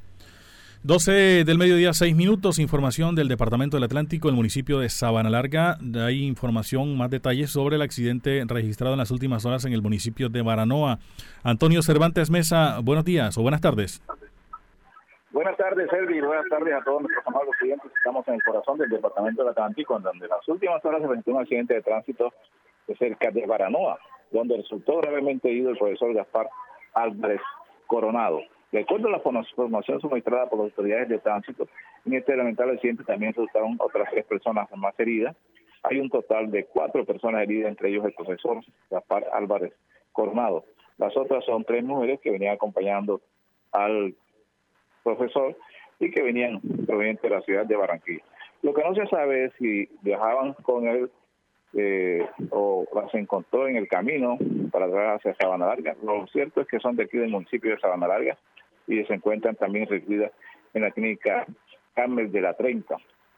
[0.82, 2.57] 12 del mediodía, 6 minutos.
[2.57, 5.78] Información del Departamento del Atlántico, el municipio de Sabana Larga.
[6.03, 10.30] Hay información, más detalles sobre el accidente registrado en las últimas horas en el municipio
[10.30, 10.97] de Baranoa.
[11.43, 14.01] Antonio Cervantes Mesa, buenos días o buenas tardes.
[15.30, 17.91] Buenas tardes, Elvi, buenas tardes a todos nuestros amados clientes.
[17.97, 21.07] Estamos en el corazón del Departamento del Atlántico, en donde en las últimas horas se
[21.07, 22.34] presentó un accidente de tránsito
[22.97, 23.99] cerca de Baranoa
[24.34, 26.49] donde resultó gravemente herido el profesor Gaspar
[26.93, 27.41] Álvarez
[27.88, 28.41] Coronado.
[28.71, 31.67] De acuerdo a la información suministrada por las autoridades de tránsito,
[32.05, 35.36] en este lamentable accidente también resultaron otras tres personas más heridas.
[35.84, 39.73] Hay un total de cuatro personas heridas, entre ellos el profesor Gaspar Álvarez
[40.11, 40.65] Coronado.
[40.97, 43.21] Las otras son tres mujeres que venían acompañando
[43.71, 44.15] al
[45.03, 45.55] profesor
[45.99, 48.23] y que venían provenientes de la ciudad de Barranquilla.
[48.63, 51.11] Lo que no se sabe es si viajaban con él
[51.76, 54.38] eh, o las encontró en el camino
[54.71, 55.95] para atrás hacia Sabana Larga.
[56.03, 58.38] Lo cierto es que son de aquí del municipio de Sabana Larga
[58.88, 60.32] y se encuentran también recluidas
[60.74, 61.45] en la clínica
[61.95, 62.97] Carmel de la 30.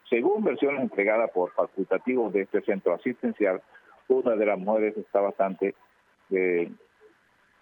[0.10, 3.62] Según versiones entregadas por facultativos de este centro asistencial,
[4.08, 5.74] una de las mujeres está bastante
[6.32, 6.70] eh,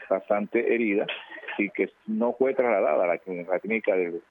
[0.10, 1.06] bastante herida
[1.58, 4.22] y que no fue trasladada a la, clínica de,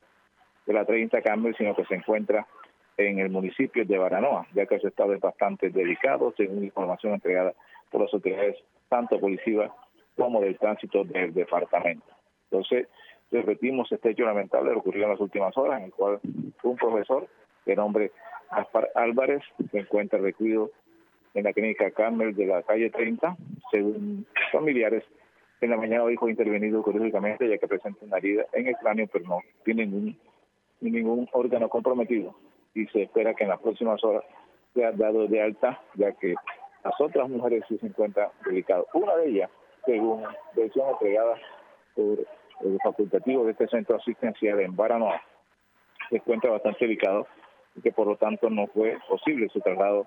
[0.67, 2.47] la 30 Carmel, sino que se encuentra
[2.97, 7.55] en el municipio de Baranoa, ya que su estado es bastante delicado, según información entregada
[7.91, 8.57] por las autoridades
[8.89, 9.71] tanto policivas
[10.17, 12.07] como del tránsito del departamento.
[12.51, 12.89] Entonces,
[13.31, 16.21] repetimos este hecho lamentable ocurrió en las últimas horas, en el cual
[16.63, 17.27] un profesor
[17.65, 18.13] de nombre
[18.51, 20.71] Aspar Álvarez se encuentra recluido
[21.33, 23.37] en la clínica Carmel de la calle 30,
[23.71, 25.05] según familiares.
[25.63, 29.25] En la mañana fue intervenido quirúrgicamente ya que presenta una herida en el cráneo, pero
[29.27, 30.19] no tiene ningún,
[30.81, 32.35] ningún órgano comprometido
[32.75, 34.25] y se espera que en las próximas horas
[34.75, 36.35] sea dado de alta, ya que
[36.85, 38.87] las otras mujeres sí se encuentran delicadas.
[38.95, 39.51] Una de ellas,
[39.85, 41.37] según versión entregada
[41.95, 42.19] por
[42.65, 45.21] el facultativo de este centro asistencial en Baranoa,
[46.09, 47.27] se encuentra bastante delicado
[47.77, 50.07] y que por lo tanto no fue posible su traslado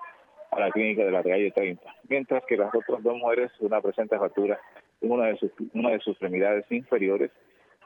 [0.51, 1.95] a la clínica de la calle 30.
[2.07, 4.59] Mientras que las otras dos mujeres, una presenta fractura
[5.01, 7.31] en una de sus, una de sus extremidades inferiores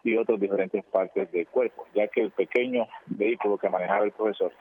[0.03, 4.51] y otras diferentes partes del cuerpo, ya que el pequeño vehículo que manejaba el profesor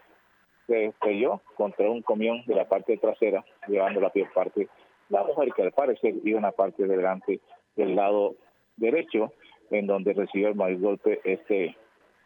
[0.68, 4.68] se estrelló contra un camión de la parte trasera, llevando la peor parte
[5.08, 7.40] la mujer que al parecer iba en la parte delante
[7.76, 8.34] del lado
[8.76, 9.32] derecho,
[9.70, 11.76] en donde recibió el mayor golpe este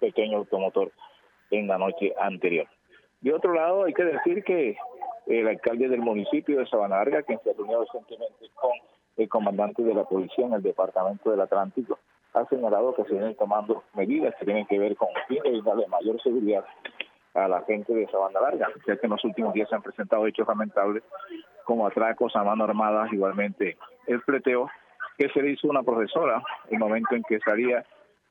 [0.01, 0.91] pequeño automotor
[1.51, 2.67] en la noche anterior.
[3.21, 4.77] De otro lado, hay que decir que
[5.27, 8.73] el alcalde del municipio de Sabana Larga, quien se reunió recientemente con
[9.17, 11.99] el comandante de la policía en el departamento del Atlántico,
[12.35, 15.63] ha señalado que se vienen tomando medidas que tienen que ver con el fin de
[15.63, 16.65] darle mayor seguridad
[17.35, 19.83] a la gente de esa banda larga, ya que en los últimos días se han
[19.83, 21.03] presentado hechos lamentables
[21.65, 23.77] como atracos a mano armada, igualmente
[24.07, 24.69] el pleteo
[25.17, 27.85] que se le hizo una profesora el momento en que salía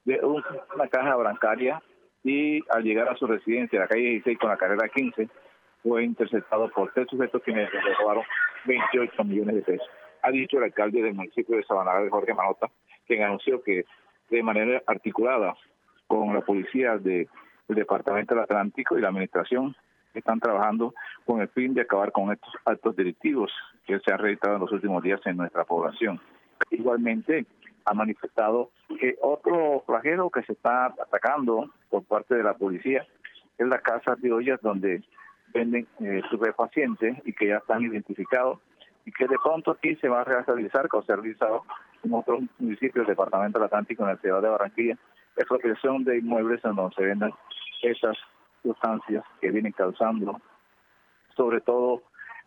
[0.06, 1.82] de una caja bancaria
[2.24, 5.28] y al llegar a su residencia, la calle 16 con la carrera 15,
[5.84, 8.24] fue interceptado por tres sujetos quienes le robaron
[8.66, 9.88] 28 millones de pesos.
[10.22, 12.70] Ha dicho el alcalde del municipio de Sabana Jorge Manota,
[13.08, 13.86] quien anunció que
[14.30, 15.56] de manera articulada
[16.08, 17.28] con la policía de
[17.68, 19.76] el Departamento del Atlántico y la Administración
[20.14, 20.94] están trabajando
[21.26, 23.52] con el fin de acabar con estos actos delictivos
[23.86, 26.20] que se han registrado en los últimos días en nuestra población.
[26.70, 27.46] Igualmente,
[27.86, 33.06] ha manifestado que otro flagelo que se está atacando por parte de la policía
[33.58, 35.04] es la casa de ollas donde
[35.54, 36.22] venden eh,
[36.56, 38.60] pacientes y que ya están identificados
[39.06, 41.64] y que de pronto aquí se va a realizar, como se realizado
[42.04, 44.98] en otros municipios del Departamento del Atlántico, en la ciudad de Barranquilla,
[45.36, 47.34] expropiación de inmuebles en donde se vendan
[47.82, 48.18] esas
[48.62, 50.40] sustancias que vienen causando,
[51.36, 52.04] sobre todo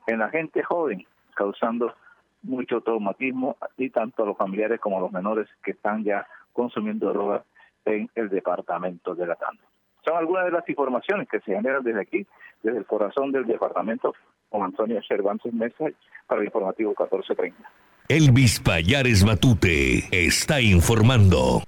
[0.06, 1.04] en la gente joven,
[1.34, 1.94] causando
[2.42, 7.42] mucho traumatismo y tanto los familiares como los menores que están ya consumiendo drogas
[7.84, 9.62] en el departamento de la Tanda.
[10.04, 12.26] Son algunas de las informaciones que se generan desde aquí,
[12.62, 14.14] desde el corazón del departamento,
[14.50, 15.86] con Antonio Cervantes Mesa
[16.26, 17.56] para el informativo 1430.
[18.08, 21.62] Elvis Payares Matute está informando.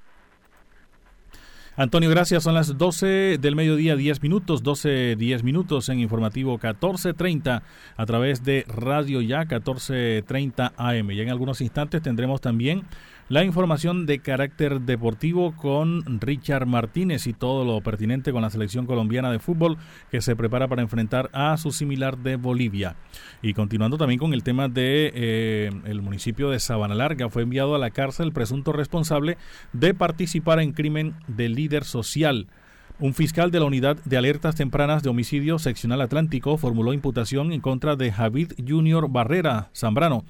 [1.78, 2.42] Antonio, gracias.
[2.42, 7.62] Son las 12 del mediodía, 10 minutos, 12, 10 minutos en informativo 1430
[7.96, 11.10] a través de Radio Ya 1430 AM.
[11.10, 12.84] Y en algunos instantes tendremos también
[13.28, 18.86] la información de carácter deportivo con Richard Martínez y todo lo pertinente con la selección
[18.86, 19.78] colombiana de fútbol
[20.10, 22.94] que se prepara para enfrentar a su similar de Bolivia.
[23.42, 27.74] Y continuando también con el tema de eh, el municipio de Sabana Larga, fue enviado
[27.74, 29.36] a la cárcel el presunto responsable
[29.72, 32.46] de participar en crimen de líder social.
[32.98, 37.60] Un fiscal de la Unidad de Alertas Tempranas de Homicidio Seccional Atlántico formuló imputación en
[37.60, 40.24] contra de Javid Junior Barrera Zambrano,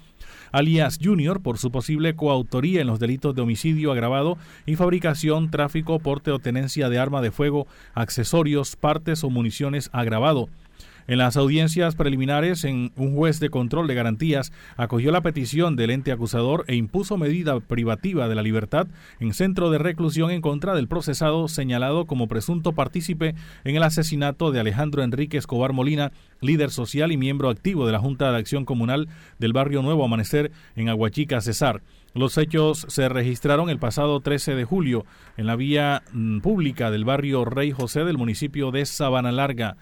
[0.51, 5.99] alias Junior, por su posible coautoría en los delitos de homicidio agravado y fabricación, tráfico,
[5.99, 10.49] porte o tenencia de arma de fuego, accesorios, partes o municiones agravado.
[11.07, 15.91] En las audiencias preliminares, en un juez de control de garantías acogió la petición del
[15.91, 18.87] ente acusador e impuso medida privativa de la libertad
[19.21, 24.51] en centro de reclusión en contra del procesado señalado como presunto partícipe en el asesinato
[24.51, 28.65] de Alejandro Enrique Escobar Molina, líder social y miembro activo de la Junta de Acción
[28.65, 29.07] Comunal
[29.39, 31.83] del barrio Nuevo Amanecer en Aguachica, Cesar.
[32.13, 35.05] Los hechos se registraron el pasado 13 de julio
[35.37, 39.77] en la vía mm, pública del barrio Rey José del municipio de Sabana Larga.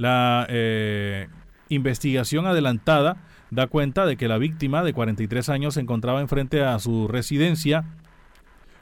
[0.00, 1.28] La eh,
[1.68, 3.18] investigación adelantada
[3.50, 7.84] da cuenta de que la víctima de 43 años se encontraba enfrente a su residencia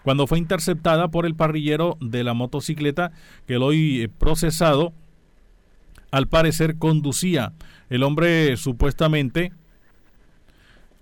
[0.05, 3.11] cuando fue interceptada por el parrillero de la motocicleta
[3.49, 4.93] que el hoy procesado
[6.13, 7.53] al parecer conducía.
[7.91, 9.51] El hombre supuestamente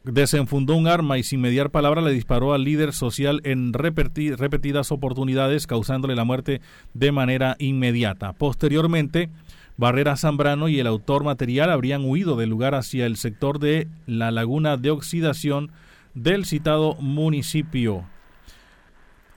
[0.03, 5.67] desenfundó un arma y sin mediar palabra le disparó al líder social en repetidas oportunidades,
[5.67, 6.63] causándole la muerte
[6.95, 8.33] de manera inmediata.
[8.33, 9.29] Posteriormente,
[9.77, 14.31] Barrera Zambrano y el autor material habrían huido del lugar hacia el sector de la
[14.31, 15.71] laguna de oxidación
[16.15, 18.05] del citado municipio.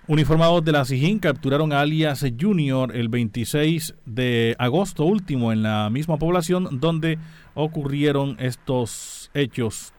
[0.08, 5.90] Uniformados de la SIGIN capturaron a alias Junior el 26 de agosto último en la
[5.90, 7.20] misma población donde
[7.54, 9.94] ocurrieron estos hechos.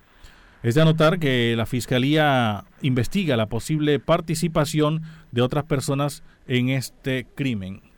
[0.62, 7.26] Es de anotar que la Fiscalía investiga la posible participación de otras personas en este
[7.34, 7.89] crimen.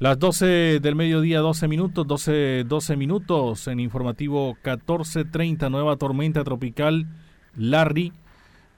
[0.00, 7.08] Las 12 del mediodía, 12 minutos, 12, 12 minutos en informativo 1430, nueva tormenta tropical
[7.56, 8.12] Larry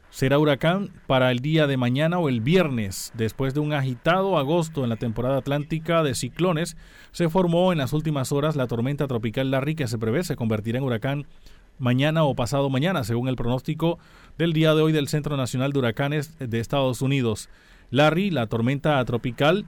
[0.08, 3.12] será huracán para el día de mañana o el viernes.
[3.12, 6.78] Después de un agitado agosto en la temporada atlántica de ciclones,
[7.12, 10.78] se formó en las últimas horas la tormenta tropical Larry que se prevé se convertirá
[10.78, 11.26] en huracán
[11.78, 13.98] mañana o pasado mañana, según el pronóstico
[14.38, 17.50] del día de hoy del Centro Nacional de Huracanes de Estados Unidos.
[17.90, 19.66] Larry, la tormenta tropical,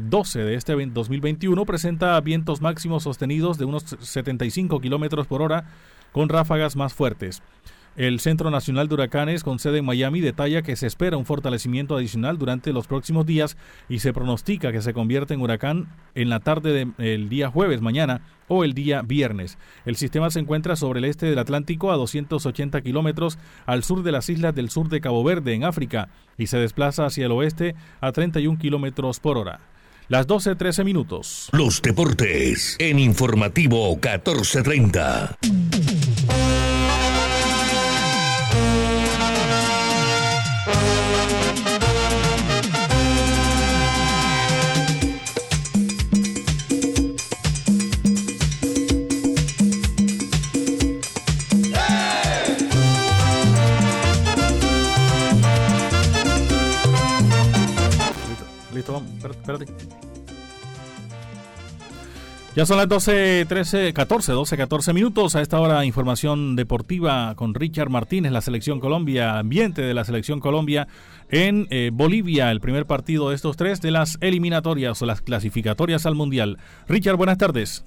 [0.00, 5.66] 12 eh, de este 2021 presenta vientos máximos sostenidos de unos 75 kilómetros por hora
[6.12, 7.42] con ráfagas más fuertes.
[7.96, 11.96] El Centro Nacional de Huracanes, con sede en Miami, detalla que se espera un fortalecimiento
[11.96, 13.56] adicional durante los próximos días
[13.88, 18.20] y se pronostica que se convierta en huracán en la tarde del día jueves, mañana
[18.46, 19.58] o el día viernes.
[19.84, 24.12] El sistema se encuentra sobre el este del Atlántico a 280 kilómetros al sur de
[24.12, 27.74] las islas del sur de Cabo Verde, en África, y se desplaza hacia el oeste
[28.00, 29.60] a 31 kilómetros por hora.
[30.08, 31.50] Las 12.13 minutos.
[31.52, 35.36] Los deportes en informativo 1430.
[62.58, 65.36] Ya son las 12, 13, 14, 12, 14 minutos.
[65.36, 70.40] A esta hora, información deportiva con Richard Martínez, la Selección Colombia, ambiente de la Selección
[70.40, 70.88] Colombia
[71.30, 76.04] en eh, Bolivia, el primer partido de estos tres de las eliminatorias o las clasificatorias
[76.04, 76.58] al Mundial.
[76.88, 77.84] Richard, buenas tardes.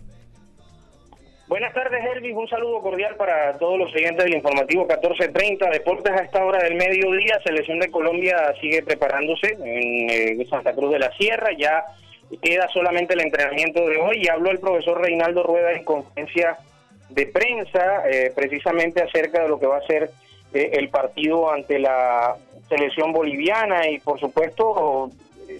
[1.51, 2.33] Buenas tardes, Elvis.
[2.33, 5.69] Un saludo cordial para todos los siguientes del informativo 1430.
[5.69, 7.41] Deportes a esta hora del mediodía.
[7.43, 11.49] Selección de Colombia sigue preparándose en eh, Santa Cruz de la Sierra.
[11.59, 11.83] Ya
[12.41, 16.55] queda solamente el entrenamiento de hoy y habló el profesor Reinaldo Rueda en conferencia
[17.09, 20.09] de prensa eh, precisamente acerca de lo que va a ser
[20.53, 22.33] eh, el partido ante la
[22.69, 25.11] selección boliviana y por supuesto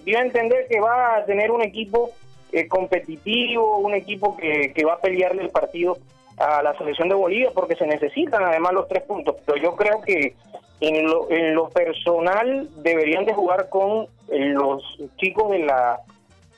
[0.06, 2.12] dio a entender que va a tener un equipo
[2.52, 5.98] eh, competitivo, un equipo que, que va a pelearle el partido
[6.38, 9.36] a la selección de Bolivia porque se necesitan además los tres puntos.
[9.44, 10.34] Pero yo creo que
[10.80, 14.82] en lo, en lo personal deberían de jugar con los
[15.16, 16.00] chicos de la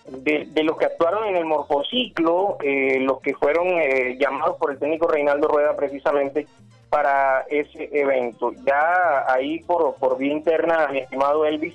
[0.06, 4.78] de, los que actuaron en el morfociclo, eh, los que fueron eh, llamados por el
[4.78, 6.46] técnico Reinaldo Rueda precisamente
[6.90, 8.52] para ese evento.
[8.66, 11.74] Ya ahí por, por vía interna, mi estimado Elvis,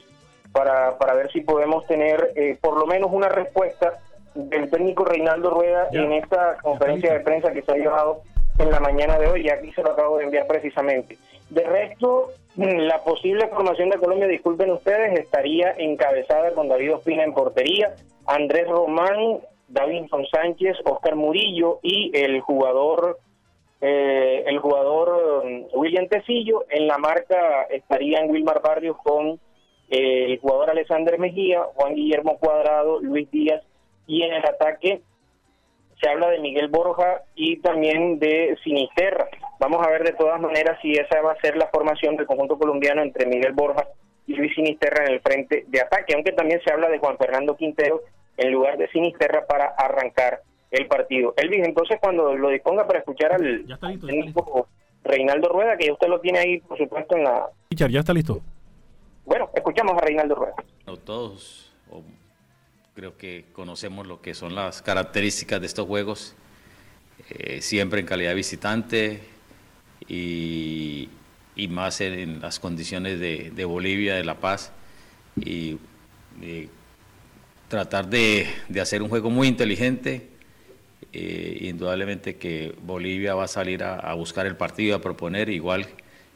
[0.52, 4.00] para, para ver si podemos tener eh, por lo menos una respuesta
[4.36, 8.22] del técnico Reinaldo Rueda en esta conferencia de prensa que se ha llevado
[8.58, 11.18] en la mañana de hoy, y aquí se lo acabo de enviar precisamente.
[11.50, 17.34] De resto, la posible formación de Colombia, disculpen ustedes, estaría encabezada con David Ospina en
[17.34, 17.96] portería,
[18.28, 23.18] Andrés Román, Davinson Sánchez, Oscar Murillo y el jugador
[23.82, 26.66] eh, el jugador um, William Tecillo.
[26.70, 29.40] En la marca estarían Wilmar Barrios con
[29.90, 33.64] eh, el jugador Alexander Mejía, Juan Guillermo Cuadrado, Luis Díaz
[34.10, 35.02] y en el ataque
[36.02, 39.30] se habla de Miguel Borja y también de Sinisterra.
[39.60, 42.58] Vamos a ver de todas maneras si esa va a ser la formación del conjunto
[42.58, 43.86] colombiano entre Miguel Borja
[44.26, 47.56] y Luis Sinisterra en el frente de ataque, aunque también se habla de Juan Fernando
[47.56, 48.02] Quintero
[48.38, 50.42] en lugar de Sinisterra para arrancar
[50.72, 51.36] el partido.
[51.38, 53.66] Elvis, entonces cuando lo disponga para escuchar al
[54.06, 54.68] técnico
[55.04, 57.48] Reinaldo Rueda, que usted lo tiene ahí, por supuesto, en la...
[57.70, 58.42] Richard, ya está listo.
[59.26, 60.56] Bueno, escuchamos a Reinaldo Rueda.
[60.88, 61.72] No todos,
[63.00, 66.36] creo que conocemos lo que son las características de estos juegos,
[67.30, 69.22] eh, siempre en calidad visitante
[70.06, 71.08] y,
[71.70, 74.74] más en, las condiciones de, Bolivia, de La Paz,
[75.38, 75.78] y,
[77.70, 78.48] tratar de,
[78.82, 80.28] hacer un juego muy inteligente.
[81.14, 85.88] Eh, indudablemente que Bolivia va a salir a, buscar el partido, a proponer, igual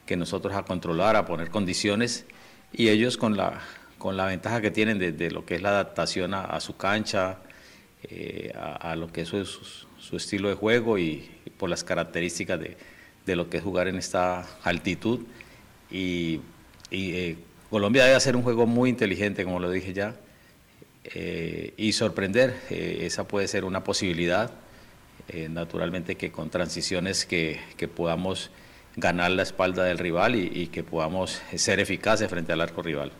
[0.05, 2.26] que nosotros a controlar, a poner condiciones,
[2.72, 3.61] y ellos con la,
[4.03, 7.37] con la ventaja que tienen de, lo que es la adaptación a, su cancha,
[8.03, 13.49] eh, a, lo que es su, estilo de juego y, por las características de, lo
[13.49, 15.21] que es jugar en esta altitud.
[15.89, 16.41] Y,
[16.91, 17.37] eh,
[17.69, 20.17] Colombia debe hacer un juego muy inteligente, como lo dije ya,
[21.05, 22.55] eh, y sorprender.
[22.69, 24.51] esa puede ser una posibilidad.
[25.49, 27.61] naturalmente que con transiciones que,
[27.95, 28.51] podamos
[28.97, 33.13] ganar la espalda del rival y, y que podamos ser eficaces frente al arco rival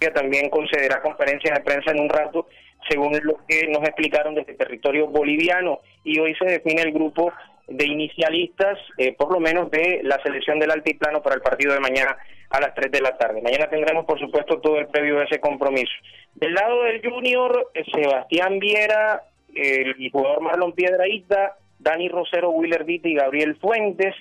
[0.00, 2.48] que también concederá conferencias de prensa en un rato,
[2.88, 5.80] según lo que nos explicaron desde territorio boliviano.
[6.04, 7.32] Y hoy se define el grupo
[7.66, 11.80] de inicialistas, eh, por lo menos de la selección del altiplano para el partido de
[11.80, 12.16] mañana
[12.50, 13.42] a las 3 de la tarde.
[13.42, 15.92] Mañana tendremos, por supuesto, todo el previo de ese compromiso.
[16.34, 19.22] Del lado del Junior, eh, Sebastián Viera,
[19.54, 24.14] el jugador Marlon Piedraíta, Dani Rosero, Willer Vitti y Gabriel Fuentes,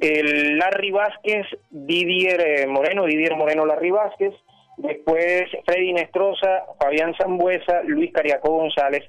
[0.00, 4.34] el Larry Vázquez, Didier eh, Moreno, Didier Moreno Larry Vázquez,
[4.78, 9.04] después Freddy Nestroza, Fabián Zambuesa, Luis Cariaco González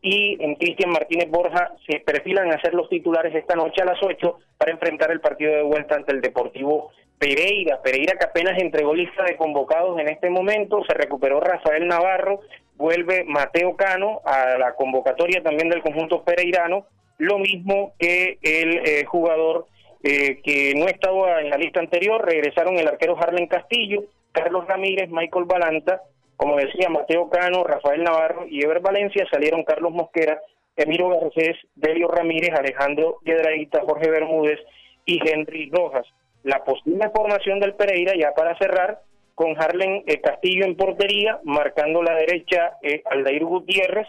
[0.00, 4.38] y Cristian Martínez Borja se perfilan a ser los titulares esta noche a las 8
[4.58, 7.80] para enfrentar el partido de vuelta ante el Deportivo Pereira.
[7.82, 12.40] Pereira que apenas entregó lista de convocados en este momento, se recuperó Rafael Navarro,
[12.76, 19.04] vuelve Mateo Cano a la convocatoria también del conjunto pereirano, lo mismo que el eh,
[19.06, 19.68] jugador
[20.04, 25.08] eh, que no estaba en la lista anterior, regresaron el arquero Harlen Castillo, Carlos Ramírez,
[25.10, 26.02] Michael Balanta,
[26.36, 30.38] como decía Mateo Cano, Rafael Navarro y Ever Valencia, salieron Carlos Mosquera,
[30.76, 34.58] Emiro Garcés, Delio Ramírez, Alejandro Piedraíta, Jorge Bermúdez
[35.06, 36.06] y Henry Rojas.
[36.42, 39.00] La posible formación del Pereira, ya para cerrar,
[39.34, 44.06] con Harlen eh, Castillo en portería, marcando la derecha eh, Aldair Gutiérrez,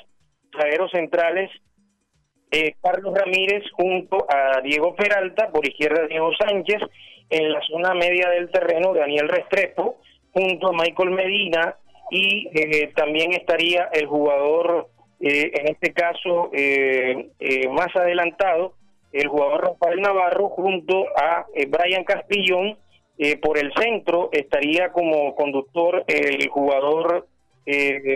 [0.51, 1.49] traeros centrales
[2.51, 6.81] eh, Carlos Ramírez junto a Diego Peralta, por izquierda Diego Sánchez,
[7.29, 9.97] en la zona media del terreno Daniel Restrepo,
[10.31, 11.75] junto a Michael Medina
[12.11, 14.89] y eh, también estaría el jugador,
[15.19, 17.29] eh, en este caso eh,
[17.71, 18.73] más adelantado,
[19.11, 22.77] el jugador Rafael Navarro junto a Brian Castillón.
[23.41, 27.25] por el centro estaría como conductor el jugador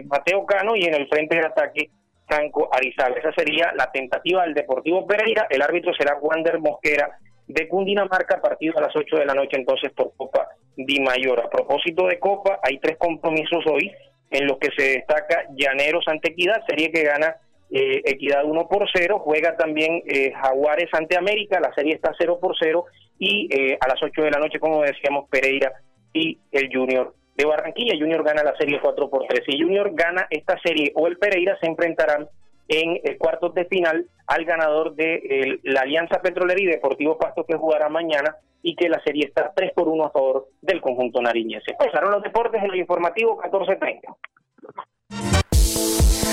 [0.07, 1.89] Mateo Cano y en el frente de ataque
[2.29, 3.17] Franco Arizal.
[3.17, 5.47] Esa sería la tentativa del Deportivo Pereira.
[5.49, 7.17] El árbitro será Wander Mosquera
[7.47, 11.39] de Cundinamarca, partido a las 8 de la noche entonces por Copa Di Mayor.
[11.39, 13.91] A propósito de Copa, hay tres compromisos hoy
[14.29, 17.35] en los que se destaca Llaneros ante Equidad, serie que gana
[17.71, 22.37] eh, Equidad 1 por 0, juega también eh, Jaguares ante América, la serie está 0
[22.39, 22.85] por 0
[23.17, 25.71] y eh, a las 8 de la noche, como decíamos, Pereira
[26.13, 29.43] y el Junior de Barranquilla, Junior gana la serie 4 por 3.
[29.47, 32.27] Si Junior gana esta serie o el Pereira se enfrentarán
[32.67, 37.55] en el cuartos de final al ganador de la Alianza Petrolera y Deportivo Pasto que
[37.55, 41.75] jugará mañana y que la serie está 3 por 1 a favor del conjunto nariñense.
[41.79, 44.13] Pasaron los deportes en el informativo 1430.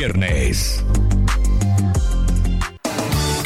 [0.00, 0.82] viernes.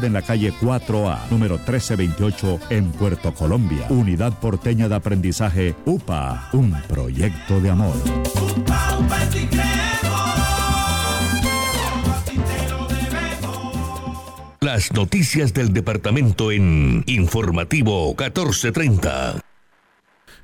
[0.00, 3.86] en la calle 4A, número 1328, en Puerto Colombia.
[3.90, 7.94] Unidad Porteña de Aprendizaje UPA, un proyecto de amor.
[14.60, 19.51] Las noticias del departamento en Informativo 1430.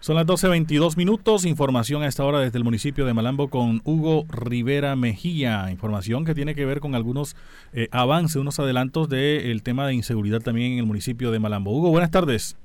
[0.01, 1.44] Son las 12.22 minutos.
[1.44, 5.66] Información a esta hora desde el municipio de Malambo con Hugo Rivera Mejía.
[5.70, 7.34] Información que tiene que ver con algunos
[7.72, 11.72] eh, avances, unos adelantos del tema de inseguridad también en el municipio de Malambo.
[11.72, 12.57] Hugo, buenas tardes.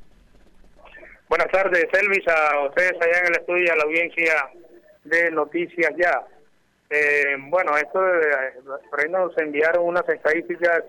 [1.27, 4.33] Buenas tardes, Elvis, a ustedes allá en el estudio y a la audiencia
[5.03, 6.21] de Noticias Ya.
[6.91, 8.61] Eh, bueno, esto de,
[8.91, 10.83] por ahí nos enviaron unas estadísticas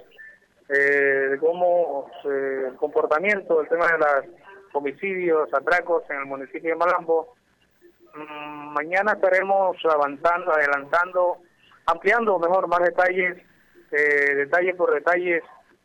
[0.68, 4.43] eh, de cómo eh, el comportamiento, el tema de los
[4.74, 7.34] homicidios, atracos en el municipio de Malambo.
[8.14, 11.38] Mm, mañana estaremos avanzando, adelantando,
[11.86, 13.38] ampliando mejor más detalles,
[13.90, 15.42] eh, detalle por detalle,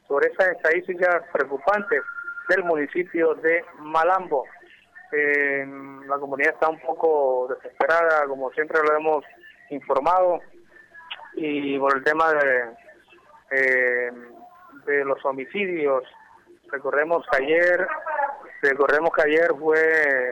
[0.07, 2.01] sobre esas estadísticas preocupantes
[2.49, 4.43] del municipio de Malambo.
[5.11, 5.65] Eh,
[6.07, 9.23] la comunidad está un poco desesperada, como siempre lo hemos
[9.69, 10.39] informado,
[11.33, 12.63] y por el tema de,
[13.51, 14.11] eh,
[14.85, 16.03] de los homicidios.
[16.71, 17.87] Recordemos que ayer,
[18.61, 20.31] recordemos que ayer fue,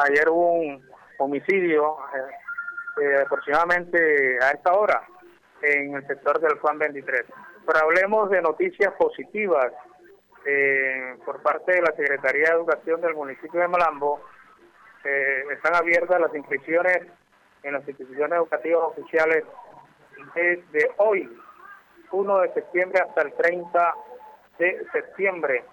[0.00, 5.02] ayer hubo un homicidio eh, eh, aproximadamente a esta hora
[5.62, 7.24] en el sector del Juan 23.
[7.66, 9.72] Pero hablemos de noticias positivas
[10.44, 14.20] eh, por parte de la Secretaría de Educación del municipio de Malambo.
[15.04, 16.98] Eh, están abiertas las inscripciones
[17.62, 19.44] en las instituciones educativas oficiales
[20.34, 21.28] desde hoy,
[22.10, 23.94] 1 de septiembre hasta el 30
[24.58, 25.64] de septiembre,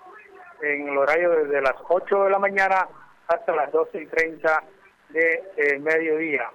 [0.62, 2.88] en el horario desde las 8 de la mañana
[3.28, 4.64] hasta las 12 y 30
[5.10, 6.50] de eh, mediodía.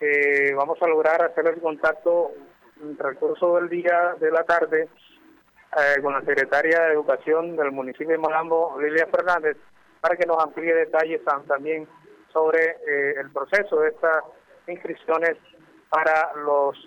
[0.00, 2.32] Eh, vamos a lograr hacer el contacto
[2.80, 4.88] en el transcurso del día de la tarde
[5.76, 9.56] eh, con la secretaria de Educación del municipio de Malambo, Lilia Fernández,
[10.00, 11.86] para que nos amplíe detalles también
[12.32, 12.76] sobre
[13.20, 14.24] el proceso de estas
[14.66, 15.36] inscripciones
[15.90, 16.78] para los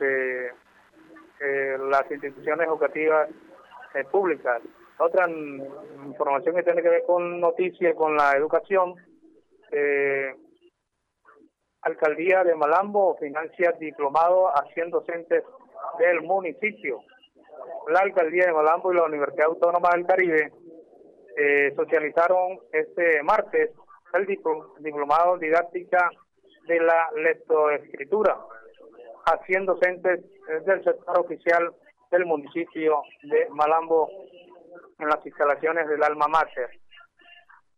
[1.40, 3.30] las instituciones educativas
[4.10, 4.62] públicas.
[5.00, 8.96] Otra información que tiene que ver con noticias, con la educación.
[9.72, 10.34] Eh,
[11.82, 15.44] Alcaldía de Malambo financia diplomado a 100 docentes
[16.00, 17.00] del municipio.
[17.90, 20.52] La Alcaldía de Malambo y la Universidad Autónoma del Caribe
[21.38, 23.72] eh, socializaron este martes
[24.14, 26.10] el diplo- diplomado didáctica
[26.68, 28.38] de la lectoescritura
[29.26, 30.22] a 100 docentes
[30.66, 31.74] del sector oficial
[32.12, 34.08] del municipio de Malambo
[35.04, 36.70] en las instalaciones del Alma Mater.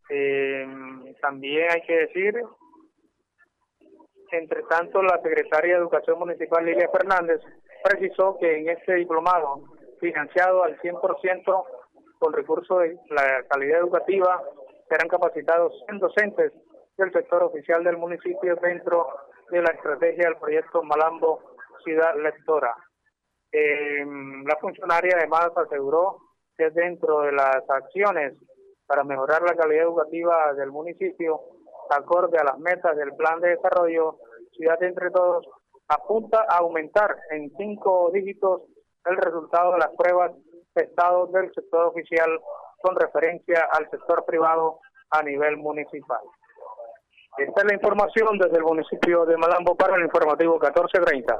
[0.08, 0.66] Eh,
[1.20, 2.34] también hay que decir,
[4.30, 7.40] entre tanto, la secretaria de Educación Municipal, Lilia Fernández,
[7.82, 9.64] precisó que en este diplomado,
[10.00, 11.64] financiado al 100%
[12.18, 14.42] con recursos de la calidad educativa,
[14.88, 16.52] serán capacitados 100 docentes
[16.96, 19.06] del sector oficial del municipio dentro
[19.50, 21.40] de la estrategia del proyecto Malambo
[21.84, 22.74] Ciudad Lectora.
[23.52, 24.04] Eh,
[24.44, 26.25] la funcionaria además aseguró
[26.56, 28.34] que dentro de las acciones
[28.86, 31.40] para mejorar la calidad educativa del municipio,
[31.90, 34.18] acorde a las metas del plan de desarrollo
[34.52, 35.46] Ciudad Entre Todos,
[35.88, 38.62] apunta a aumentar en cinco dígitos
[39.04, 40.32] el resultado de las pruebas
[40.74, 42.40] testados del sector oficial
[42.80, 44.80] con referencia al sector privado
[45.10, 46.20] a nivel municipal.
[47.38, 51.38] Esta es la información desde el municipio de Malambo para el informativo 1430.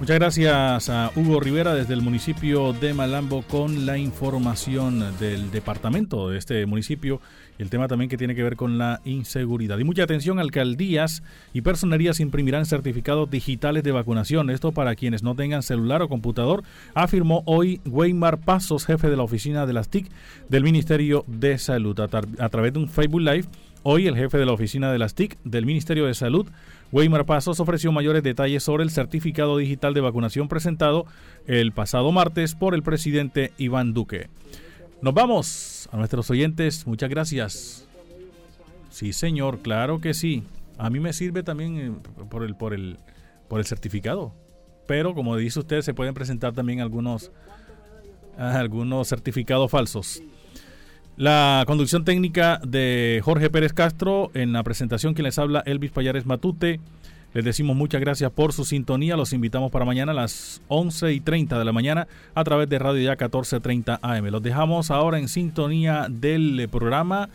[0.00, 6.28] Muchas gracias a Hugo Rivera desde el municipio de Malambo con la información del departamento
[6.28, 7.20] de este municipio
[7.58, 9.78] y el tema también que tiene que ver con la inseguridad.
[9.78, 11.22] Y mucha atención, alcaldías
[11.52, 14.50] y personerías imprimirán certificados digitales de vacunación.
[14.50, 16.64] Esto para quienes no tengan celular o computador,
[16.94, 20.10] afirmó hoy Weimar Pasos, jefe de la oficina de las TIC
[20.48, 21.98] del Ministerio de Salud.
[22.00, 23.46] A, través de un Facebook Live,
[23.84, 26.48] hoy el jefe de la oficina de las TIC del Ministerio de Salud,
[26.90, 31.06] Weimar Pasos ofreció mayores detalles sobre el certificado digital de vacunación presentado
[31.46, 34.28] el pasado martes por el presidente Iván Duque.
[35.02, 36.86] Nos vamos a nuestros oyentes.
[36.86, 37.86] Muchas gracias.
[38.90, 40.44] Sí, señor, claro que sí.
[40.78, 41.92] A mí me sirve también eh,
[42.30, 42.98] por el, por el,
[43.48, 44.32] por el certificado.
[44.86, 47.30] Pero como dice usted, se pueden presentar también algunos,
[48.38, 50.22] algunos certificados falsos.
[51.16, 56.26] La conducción técnica de Jorge Pérez Castro, en la presentación que les habla Elvis Payares
[56.26, 56.80] Matute.
[57.34, 59.16] Les decimos muchas gracias por su sintonía.
[59.16, 62.80] Los invitamos para mañana a las 11 y 30 de la mañana a través de
[62.80, 64.26] Radio Ya 1430 AM.
[64.26, 67.28] Los dejamos ahora en sintonía del programa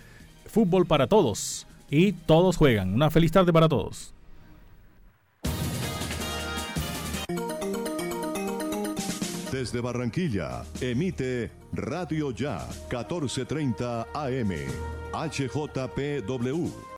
[0.45, 1.65] Fútbol para Todos.
[1.89, 2.93] Y todos juegan.
[2.93, 4.13] Una feliz tarde para todos.
[9.51, 14.51] Desde Barranquilla, emite Radio Ya 1430 AM,
[15.13, 16.87] HJPW.